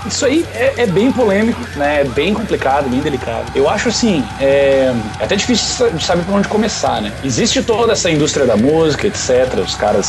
[0.06, 2.00] isso aí é, é, bem polêmico, né?
[2.00, 3.50] É bem complicado, bem delicado.
[3.54, 7.12] Eu acho assim, é, é até difícil de saber por onde começar, né?
[7.22, 9.58] Existe toda essa indústria da música, etc.
[9.64, 9.99] Os caras,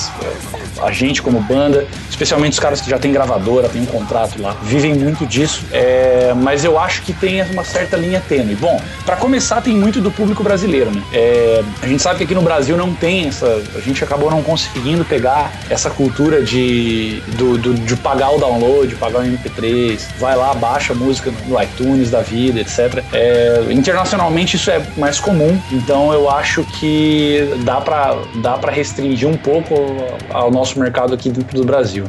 [0.82, 4.56] a gente como banda, especialmente os caras que já têm gravadora, têm um contrato lá,
[4.64, 5.64] vivem muito disso.
[5.72, 8.56] É, mas eu acho que tem uma certa linha tênue.
[8.56, 11.02] Bom, para começar, tem muito do público brasileiro, né?
[11.14, 13.62] É, a gente sabe que aqui no Brasil não tem essa.
[13.76, 18.96] A gente acabou não conseguindo pegar essa cultura de, do, do de pagar o download,
[18.96, 23.04] pagar o MP3 vai lá, baixa a música no iTunes da vida, etc.
[23.14, 29.38] É, internacionalmente isso é mais comum, então eu acho que dá para dá restringir um
[29.38, 29.81] pouco
[30.30, 32.06] ao nosso mercado aqui dentro do Brasil.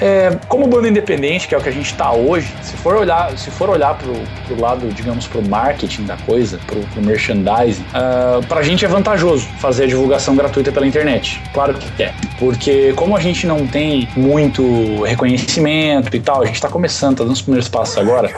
[0.00, 3.36] É, como banda independente, que é o que a gente está hoje, se for olhar,
[3.36, 4.14] se for olhar pro,
[4.46, 9.46] pro lado, digamos, pro marketing da coisa, pro, pro merchandising, uh, pra gente é vantajoso
[9.58, 11.42] fazer a divulgação gratuita pela internet.
[11.52, 12.14] Claro que é.
[12.38, 17.24] Porque como a gente não tem muito reconhecimento e tal, a gente está começando, tá
[17.24, 18.30] dando os primeiros passos agora,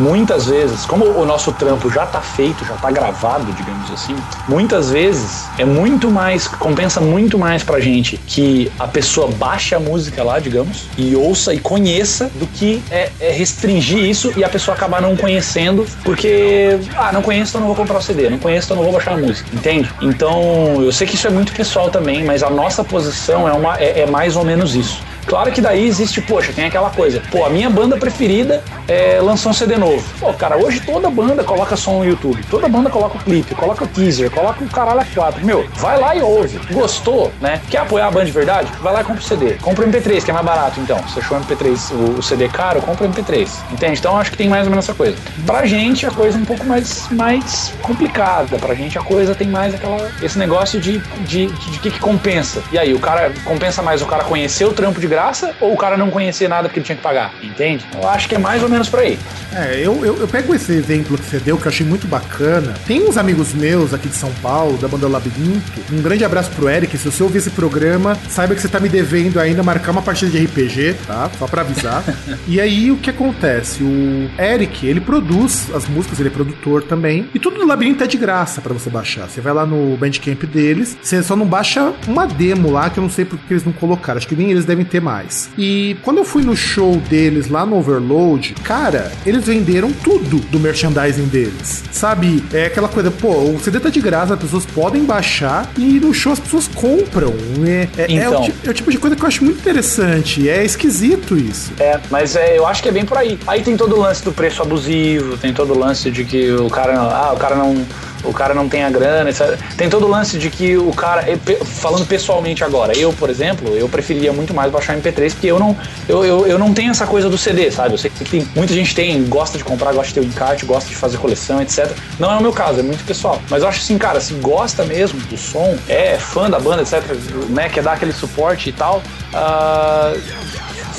[0.00, 4.16] muitas vezes, como o nosso trampo já tá feito, já tá gravado, digamos assim,
[4.48, 9.80] muitas vezes é muito mais, compensa muito mais pra gente que a pessoa baixe a
[9.80, 14.44] música lá, digamos, e e ouça e conheça do que é, é, restringir isso e
[14.44, 18.28] a pessoa acabar não conhecendo porque, ah, não conheço, então não vou comprar o CD,
[18.28, 19.90] não conheço, então não vou baixar a música, entende?
[20.00, 23.76] Então, eu sei que isso é muito pessoal também, mas a nossa posição é, uma,
[23.78, 25.02] é, é mais ou menos isso.
[25.26, 27.22] Claro que daí existe, poxa, tem aquela coisa.
[27.30, 30.04] Pô, a minha banda preferida é, lançou um CD novo.
[30.18, 32.42] Pô, cara, hoje toda banda coloca som no YouTube.
[32.50, 35.44] Toda banda coloca o clipe, coloca o teaser, coloca o caralho a quatro.
[35.44, 36.58] Meu, vai lá e ouve.
[36.72, 37.60] Gostou, né?
[37.70, 38.70] Quer apoiar a banda de verdade?
[38.82, 39.54] Vai lá e compra o CD.
[39.54, 40.98] Compra o MP3, que é mais barato, então.
[41.08, 43.48] Se achou o MP3, o, o CD caro, compra o MP3.
[43.72, 43.98] Entende?
[43.98, 45.16] Então acho que tem mais ou menos essa coisa.
[45.46, 48.58] Pra gente a coisa é um pouco mais, mais complicada.
[48.58, 52.00] Pra gente a coisa tem mais aquela, esse negócio de, de, de, de que, que
[52.00, 52.62] compensa.
[52.70, 55.76] E aí, o cara compensa mais o cara conhecer o trampo de graça ou o
[55.76, 57.86] cara não conhecia nada porque ele tinha que pagar, entende?
[57.94, 59.18] Eu acho que é mais ou menos por aí.
[59.54, 62.74] É, eu, eu, eu pego esse exemplo que você deu, que eu achei muito bacana.
[62.86, 65.80] Tem uns amigos meus aqui de São Paulo, da banda Labirinto.
[65.92, 66.98] Um grande abraço pro Eric.
[66.98, 70.30] Se você ouvir esse programa, saiba que você tá me devendo ainda marcar uma partida
[70.30, 71.30] de RPG, tá?
[71.38, 72.02] Só pra avisar.
[72.48, 73.84] e aí, o que acontece?
[73.84, 77.28] O Eric, ele produz as músicas, ele é produtor também.
[77.32, 79.28] E tudo do Labirinto é de graça pra você baixar.
[79.28, 83.02] Você vai lá no Bandcamp deles, você só não baixa uma demo lá, que eu
[83.02, 84.18] não sei porque eles não colocaram.
[84.18, 85.48] Acho que nem eles devem ter mais.
[85.56, 90.58] E quando eu fui no show deles lá no Overload, cara, eles venderam tudo do
[90.58, 91.84] merchandising deles.
[91.92, 92.42] Sabe?
[92.52, 96.12] É aquela coisa, pô, o CD tá de graça, as pessoas podem baixar e no
[96.12, 97.34] show as pessoas compram.
[97.66, 98.52] É, é, é o, Então.
[98.64, 100.48] é o tipo de coisa que eu acho muito interessante.
[100.48, 101.72] É esquisito isso.
[101.78, 103.38] É, mas é, eu acho que é bem por aí.
[103.46, 106.68] Aí tem todo o lance do preço abusivo, tem todo o lance de que o
[106.70, 107.84] cara, ah, o cara não,
[108.24, 109.58] o cara não tem a grana, etc.
[109.76, 111.24] Tem todo o lance de que o cara,
[111.64, 115.76] falando pessoalmente agora, eu, por exemplo, eu preferia muito mais baixar MP3 porque eu não,
[116.08, 117.94] eu, eu, eu não tenho essa coisa do CD, sabe?
[117.94, 120.64] Eu sei que tem, muita gente tem, gosta de comprar, gosta de ter o encarte,
[120.64, 121.90] gosta de fazer coleção, etc.
[122.18, 123.40] Não é o meu caso, é muito pessoal.
[123.50, 127.02] Mas eu acho assim, cara, se gosta mesmo do som, é fã da banda, etc,
[127.50, 129.02] né, quer dar aquele suporte e tal,
[129.32, 130.14] ah,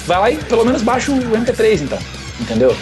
[0.05, 1.99] vai lá e pelo menos baixa o MP3 então,
[2.39, 2.75] entendeu?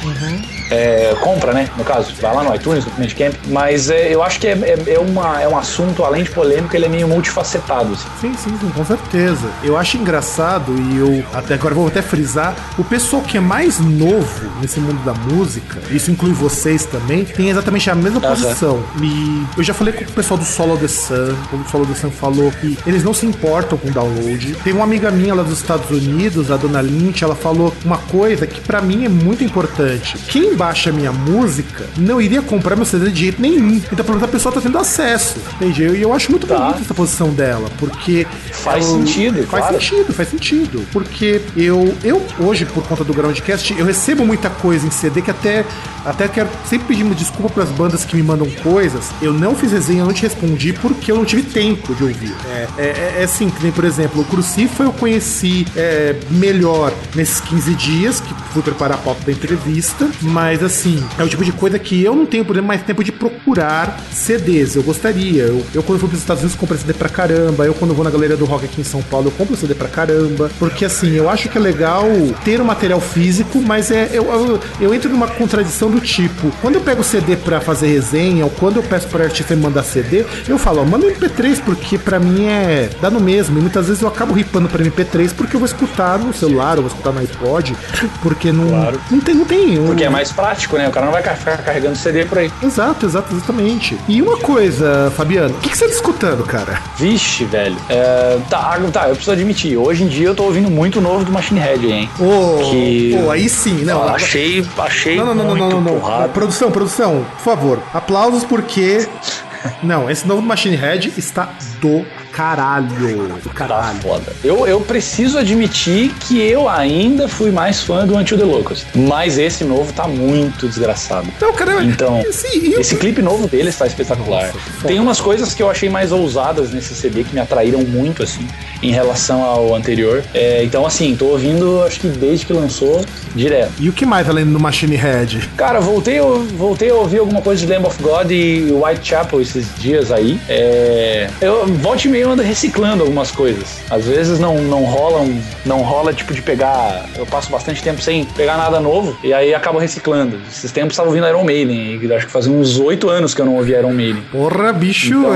[0.71, 1.69] É, compra, né?
[1.77, 3.33] No caso, vai lá no iTunes, no Bandcamp.
[3.47, 6.75] Mas é, eu acho que é, é, é uma, é um assunto, além de polêmico,
[6.75, 7.93] ele é meio multifacetado.
[7.93, 8.07] Assim.
[8.21, 9.47] Sim, sim, sim, com certeza.
[9.63, 13.79] Eu acho engraçado e eu até agora vou até frisar, o pessoal que é mais
[13.79, 18.83] novo nesse mundo da música, isso inclui vocês também, tem exatamente a mesma posição.
[19.01, 22.11] E eu já falei com o pessoal do Solo The Sun, o Solo The Sun
[22.11, 24.55] falou que eles não se importam com download.
[24.63, 28.47] Tem uma amiga minha lá dos Estados Unidos, a Dona Lynch, ela falou uma coisa
[28.47, 30.17] que pra mim é muito importante.
[30.27, 33.75] Quem baixa minha música não iria comprar meu CD de jeito nenhum.
[33.91, 35.37] Então, pelo menos a pessoa tá tendo acesso.
[35.55, 35.83] Entende?
[35.83, 36.57] E eu acho muito Tá.
[36.57, 39.73] bonita essa posição dela, porque Faz ela- sentido, faz claro.
[39.81, 40.85] sentido, faz sentido.
[40.91, 45.31] Porque eu, eu hoje, por conta do Groundcast, eu recebo muita coisa em CD que
[45.31, 45.65] até,
[46.05, 49.05] até quero sempre pedir uma desculpa para as bandas que me mandam coisas.
[49.21, 52.33] Eu não fiz resenha, eu não te respondi porque eu não tive tempo de ouvir.
[52.45, 56.93] É, é, é- é assim, que nem, por exemplo, o Crucifa eu conheci é, melhor
[57.15, 61.43] nesses 15 dias, que fui preparar a pauta da entrevista, mas assim, é o tipo
[61.43, 64.75] de coisa que eu não tenho, por exemplo, mais tempo de procurar CDs.
[64.75, 65.43] Eu gostaria.
[65.43, 67.65] Eu, eu quando fui para os Estados Unidos, comprei CD pra caramba.
[67.65, 69.87] Eu, quando vou na galeria do rock aqui em São Paulo, eu compro CD pra
[69.87, 70.49] caramba.
[70.59, 72.05] Porque assim, eu acho que é legal
[72.43, 76.75] ter o material físico, mas é eu, eu, eu entro numa contradição do tipo: quando
[76.75, 80.25] eu pego CD pra fazer resenha, ou quando eu peço para artista me mandar CD,
[80.47, 82.89] eu falo, ó, manda um MP3, porque pra mim é.
[83.01, 83.57] dá no mesmo.
[83.57, 86.83] E muitas vezes eu acabo ripando pra MP3 porque eu vou escutar no celular, ou
[86.83, 87.75] vou escutar no iPod,
[88.21, 88.67] porque não.
[88.67, 88.99] Claro.
[89.11, 89.33] Não tem.
[89.35, 90.87] Não tem Porque é mais prático, né?
[90.87, 92.51] O cara não vai ficar carregando CD por aí.
[92.61, 93.97] Exato, exato, exatamente.
[94.07, 96.79] E uma coisa, Fabiano, o que, que você tá escutando, cara?
[96.97, 97.75] Vixe, velho.
[97.89, 99.77] É, tá, tá, eu preciso admitir.
[99.77, 102.09] Hoje em dia eu tô ouvindo muito novo do Machine Head, hein?
[102.19, 104.03] Ô, Que- ô, aí sim, não.
[104.03, 106.29] Ah, achei, achei Não, não, não, não, não, não, não.
[106.29, 107.79] Produção, produção, por favor.
[107.93, 109.07] Aplausos porque.
[109.81, 111.47] Não, esse novo Machine Head está
[111.79, 112.87] do caralho.
[112.87, 113.99] Do Tá caralho.
[114.01, 114.33] foda.
[114.43, 118.85] Eu, eu preciso admitir que eu ainda fui mais fã do Until the Locust.
[118.95, 121.27] Mas esse novo tá muito desgraçado.
[121.39, 122.21] Não, cara, Então,
[122.53, 124.47] e o- esse clipe novo dele está espetacular.
[124.47, 128.23] Nossa, Tem umas coisas que eu achei mais ousadas nesse CD que me atraíram muito,
[128.23, 128.47] assim,
[128.81, 130.23] em relação ao anterior.
[130.33, 133.05] É, então, assim, tô ouvindo, acho que desde que lançou,
[133.35, 133.71] direto.
[133.79, 135.49] E o que mais além do Machine Head?
[135.55, 136.19] Cara, voltei,
[136.57, 140.39] voltei a ouvir alguma coisa de Lamb of God e Whitechapel esses dias aí.
[140.49, 143.79] É, eu volte e meio ando reciclando algumas coisas.
[143.89, 147.05] Às vezes não, não rola um- não rola tipo de pegar.
[147.17, 150.39] Eu passo bastante tempo sem pegar nada novo e aí acabo reciclando.
[150.49, 153.45] Esses tempos estava ouvindo Iron Maiden, e acho que fazia uns oito anos que eu
[153.45, 154.23] não ouvia Iron Maiden.
[154.31, 155.07] Porra, bicho.
[155.13, 155.33] Então,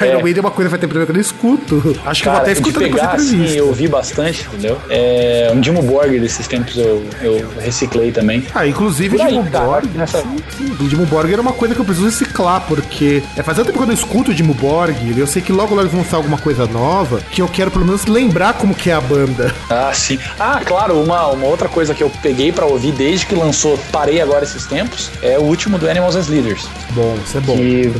[0.00, 0.22] Iron é.
[0.22, 1.96] Maiden é uma coisa que vai ter primeiro que eu não escuto.
[2.04, 4.78] Acho que eu vou até de escutar depois da pegar assim, eu ouvi bastante, entendeu?
[4.88, 8.44] É, um Dimo Borg desses tempos eu, eu reciclei também.
[8.54, 9.86] Ah, inclusive aí, Dimmu cara, Borg.
[9.96, 10.76] nessa- Sim, sim.
[10.80, 13.78] O Dimmu Borg era uma coisa que eu preciso reciclar, porque é faz tanto tempo
[13.78, 16.02] que eu não escuto o Dimmu Borg, e eu sei que logo logo eles vão
[16.02, 19.54] lançar alguma coisa nova, que eu quero pelo menos lembrar como que é a banda.
[19.70, 20.18] Ah, sim.
[20.38, 24.20] Ah, claro, uma, uma outra coisa que eu peguei pra ouvir desde que lançou, parei
[24.20, 26.66] agora esses tempos, é o último do Animals as Leaders.
[26.90, 27.56] Bom, isso é bom.
[27.56, 27.90] Que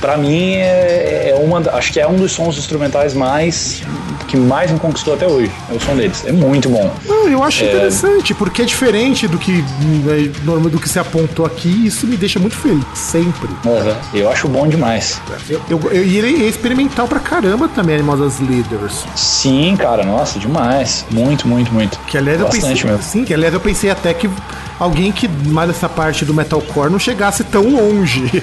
[0.00, 3.82] pra mim é, é uma, acho que é um dos sons instrumentais mais
[4.28, 5.50] que mais me conquistou até hoje.
[5.70, 6.24] É o som deles.
[6.24, 6.90] É muito bom.
[7.06, 11.44] Não, eu acho interessante, porque é diferente do que né, normal do que se apontou
[11.44, 13.48] aqui, e isso me deixa muito feliz, sempre.
[13.66, 13.94] Aham.
[14.14, 15.20] Eu acho bom demais.
[15.50, 19.04] Eu, eu, eu irei experimental pra caramba também Animals as Leaders.
[19.14, 21.04] Sim, cara, nossa, demais.
[21.10, 21.98] Muito, muito, muito.
[22.06, 22.90] Que aliás eu Bastante pensei.
[22.90, 23.02] mesmo.
[23.02, 24.30] Sim, que aliás eu pensei até que
[24.78, 28.42] alguém que mais dessa parte do metalcore não chegasse tão longe.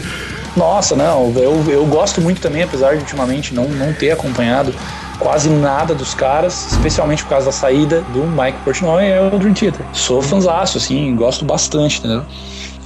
[0.56, 4.74] Nossa, não, eu, eu gosto muito também, apesar de ultimamente não, não ter acompanhado
[5.20, 9.54] quase nada dos caras, especialmente por causa da saída do Mike Portnoy e o Dream
[9.54, 9.86] Theater.
[9.91, 12.24] Sou fãzaço, assim, gosto bastante, entendeu?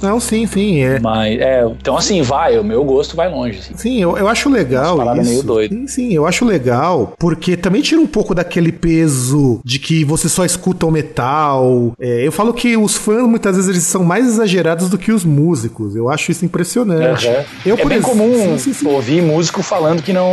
[0.04, 0.80] Não, sim, sim.
[0.82, 0.98] É.
[1.00, 3.58] Mas, é, então assim, vai, o meu gosto vai longe.
[3.58, 3.74] Assim.
[3.76, 4.96] Sim, eu, eu acho legal.
[4.96, 5.30] Paradas isso.
[5.32, 5.74] meio doido.
[5.74, 10.28] Sim, sim, eu acho legal, porque também tira um pouco daquele peso de que você
[10.28, 11.92] só escuta o metal.
[11.98, 15.24] É, eu falo que os fãs, muitas vezes, eles são mais exagerados do que os
[15.24, 15.96] músicos.
[15.96, 17.26] Eu acho isso impressionante.
[17.26, 17.44] Uhum.
[17.64, 20.32] Eu, é bem ex- comum sim, sim, ouvir músico falando que não.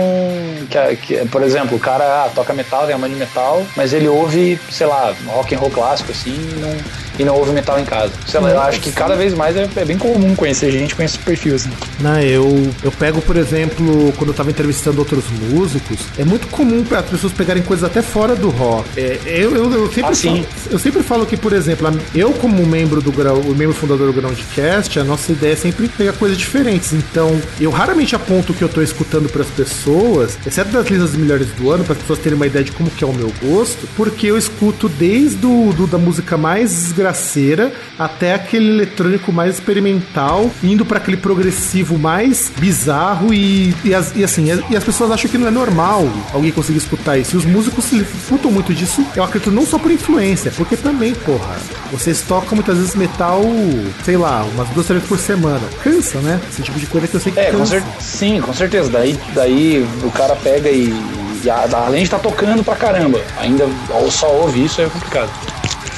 [0.69, 3.93] Que, que, por exemplo, o cara ah, toca metal, tem a mãe de metal, mas
[3.93, 6.69] ele ouve, sei lá, rock and roll clássico assim não,
[7.21, 8.11] e não ouve metal em casa.
[8.25, 11.03] Sei lá, eu acho que cada vez mais é, é bem comum conhecer gente com
[11.03, 11.69] esse perfil assim.
[11.99, 16.83] Não, eu, eu pego, por exemplo, quando eu tava entrevistando outros músicos, é muito comum
[16.83, 18.87] para as pessoas pegarem coisas até fora do rock.
[18.97, 20.29] É, eu, eu, eu sempre Ah, sim.
[20.43, 24.13] falo, eu sempre falo que, por exemplo, eu como membro do o membro fundador do
[24.13, 26.91] Groundcast, a nossa ideia é sempre pegar coisas diferentes.
[26.93, 31.11] Então, eu raramente aponto o que eu tô escutando para as pessoas, exceto das listas
[31.15, 33.31] melhores do ano, para as pessoas terem uma ideia de como que é o meu
[33.43, 39.55] gosto, porque eu escuto desde o, do- da música mais desgraceira até aquele eletrônico mais
[39.55, 45.11] experimental, indo para aquele progressivo mais bizarro e, e, as- e assim, e as pessoas
[45.11, 47.35] acham que não é normal alguém conseguir escutar isso.
[47.35, 51.55] E os músicos escutam muito disso, eu acredito não só por influência, porque também, porra,
[51.91, 53.41] vocês tocam muitas vezes metal,
[54.03, 55.61] sei lá, umas duas, três por semana.
[55.83, 56.39] Cansa, né?
[56.49, 57.71] Esse tipo de coisa que eu sei que É, com cansa.
[57.79, 58.89] cer sim, com certeza.
[58.89, 60.89] Daí, daí o cara pega e,
[61.43, 63.65] e além de estar tocando pra caramba, ainda
[64.09, 65.29] só ouve isso é complicado.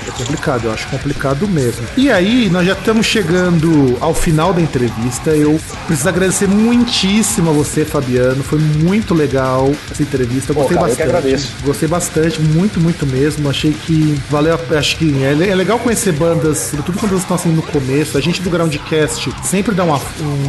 [0.08, 1.86] É complicado, eu acho complicado mesmo.
[1.98, 5.32] E aí, nós já estamos chegando ao final da entrevista.
[5.32, 8.44] Eu preciso agradecer muitíssimo a você, Fabiano.
[8.44, 10.52] Foi muito legal essa entrevista.
[10.52, 11.18] Eu Pô, Gostei cara, eu que bastante.
[11.18, 11.54] agradeço.
[11.64, 13.50] Gostei bastante, muito, muito mesmo.
[13.50, 14.56] Achei que valeu.
[14.56, 18.18] a- Acho que é, é legal conhecer bandas, sobretudo quando elas estão assim no começo.
[18.18, 19.92] A gente do Groundcast sempre dá um,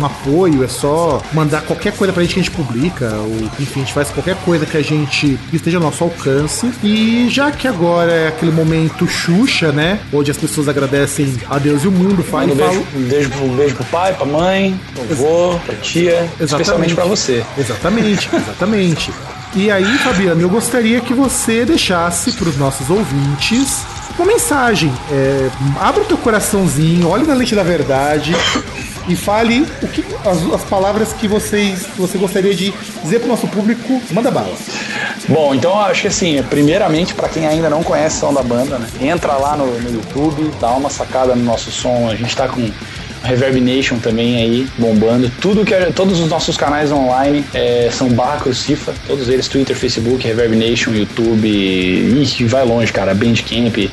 [0.01, 3.81] um apoio, é só mandar qualquer coisa pra gente que a gente publica, ou enfim,
[3.81, 6.71] a gente faz qualquer coisa que a gente esteja ao nosso alcance.
[6.83, 9.07] E já que agora é aquele momento
[9.45, 10.01] Xuxa, né?
[10.13, 13.57] Onde as pessoas agradecem a Deus e o mundo, fala, um beijo, um beijo, um
[13.57, 17.45] beijo pro pai, pra mãe, pro avô, pra tia, especialmente pra você.
[17.59, 19.13] Exatamente, exatamente.
[19.55, 23.83] E aí, Fabiano, eu gostaria que você deixasse para os nossos ouvintes
[24.19, 24.93] uma mensagem.
[25.11, 28.35] É, abra o teu coraçãozinho, olhe na lente da verdade
[29.09, 33.29] e fale o que, as, as palavras que, vocês, você gostaria de dizer para o
[33.29, 34.01] nosso público.
[34.11, 34.55] Manda bala.
[35.29, 38.79] Bom, então acho que assim, primeiramente, pra quem ainda não conhece o som da banda,
[38.79, 38.89] né?
[39.01, 42.09] Entra lá no, no YouTube, dá uma sacada no nosso som.
[42.11, 42.71] A gente tá com
[43.25, 45.31] Reverb Nation também aí, bombando.
[45.41, 50.27] Tudo que todos os nossos canais online é, são barra crucifa, todos eles, Twitter, Facebook,
[50.27, 53.91] Reverb Nation, YouTube, ih, vai longe, cara, Bandcamp.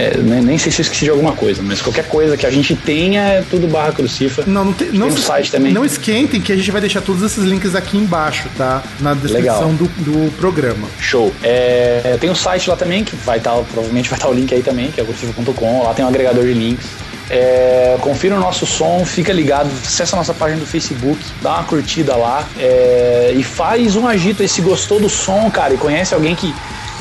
[0.00, 2.50] É, nem, nem sei se eu esqueci de alguma coisa, mas qualquer coisa que a
[2.50, 4.44] gente tenha é tudo barra crucifa.
[4.46, 5.72] Não, não, tem, não, um site também.
[5.74, 8.82] não esquentem que a gente vai deixar todos esses links aqui embaixo, tá?
[8.98, 10.88] Na descrição do, do programa.
[10.98, 11.34] Show.
[11.42, 14.62] É, tem um site lá também, que vai estar, provavelmente vai estar o link aí
[14.62, 15.82] também, que é cursivo.com.
[15.82, 16.86] Lá tem um agregador de links.
[17.28, 21.64] É, confira o nosso som, fica ligado, acessa a nossa página do Facebook, dá uma
[21.64, 24.48] curtida lá é, e faz um agito aí.
[24.48, 26.52] Se gostou do som, cara, e conhece alguém que,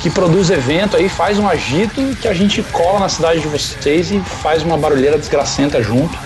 [0.02, 4.12] que produz evento aí, faz um agito que a gente cola na cidade de vocês
[4.12, 6.18] e faz uma barulheira desgracenta junto.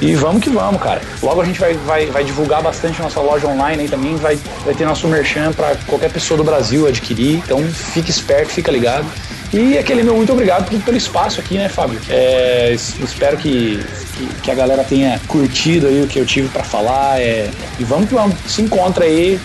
[0.00, 1.00] E vamos que vamos, cara.
[1.22, 4.74] Logo a gente vai, vai, vai divulgar bastante nossa loja online aí também, vai, vai
[4.74, 7.36] ter nosso merchan para qualquer pessoa do Brasil adquirir.
[7.36, 9.06] Então fique esperto, fica ligado.
[9.52, 12.00] E aquele meu muito obrigado pelo, espaço aqui, né, Fábio?
[12.08, 13.80] É, es- espero que,
[14.42, 17.20] que, a galera tenha curtido aí o que eu tive para falar.
[17.20, 18.36] é, e vamos que vamos.
[18.46, 19.40] Se encontra aí,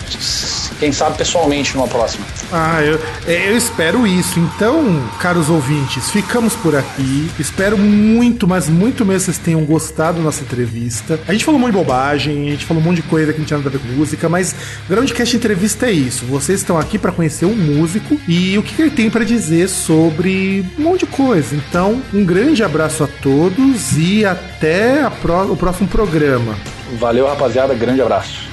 [0.80, 2.26] quem sabe pessoalmente numa próxima.
[2.52, 4.40] Ah, eu, eu espero isso.
[4.40, 7.30] Então, caros ouvintes, ficamos por aqui.
[7.40, 11.20] Espero muito, mas muito mesmo que vocês tenham gostado da nossa entrevista.
[11.28, 13.40] A gente falou um monte de bobagem, a gente falou um monte de coisa que
[13.40, 14.56] não tinha nada a ver com música, mas
[14.86, 16.26] o Groundcast Entrevista é isso.
[16.26, 20.66] Vocês estão aqui para conhecer um músico e o que ele tem para dizer sobre
[20.78, 21.56] um monte de coisa.
[21.56, 24.57] Então, um grande abraço a todos e até
[25.06, 26.56] a pró- o próximo programa.
[27.00, 27.74] Valeu, rapaziada.
[27.76, 28.48] Grande abraço.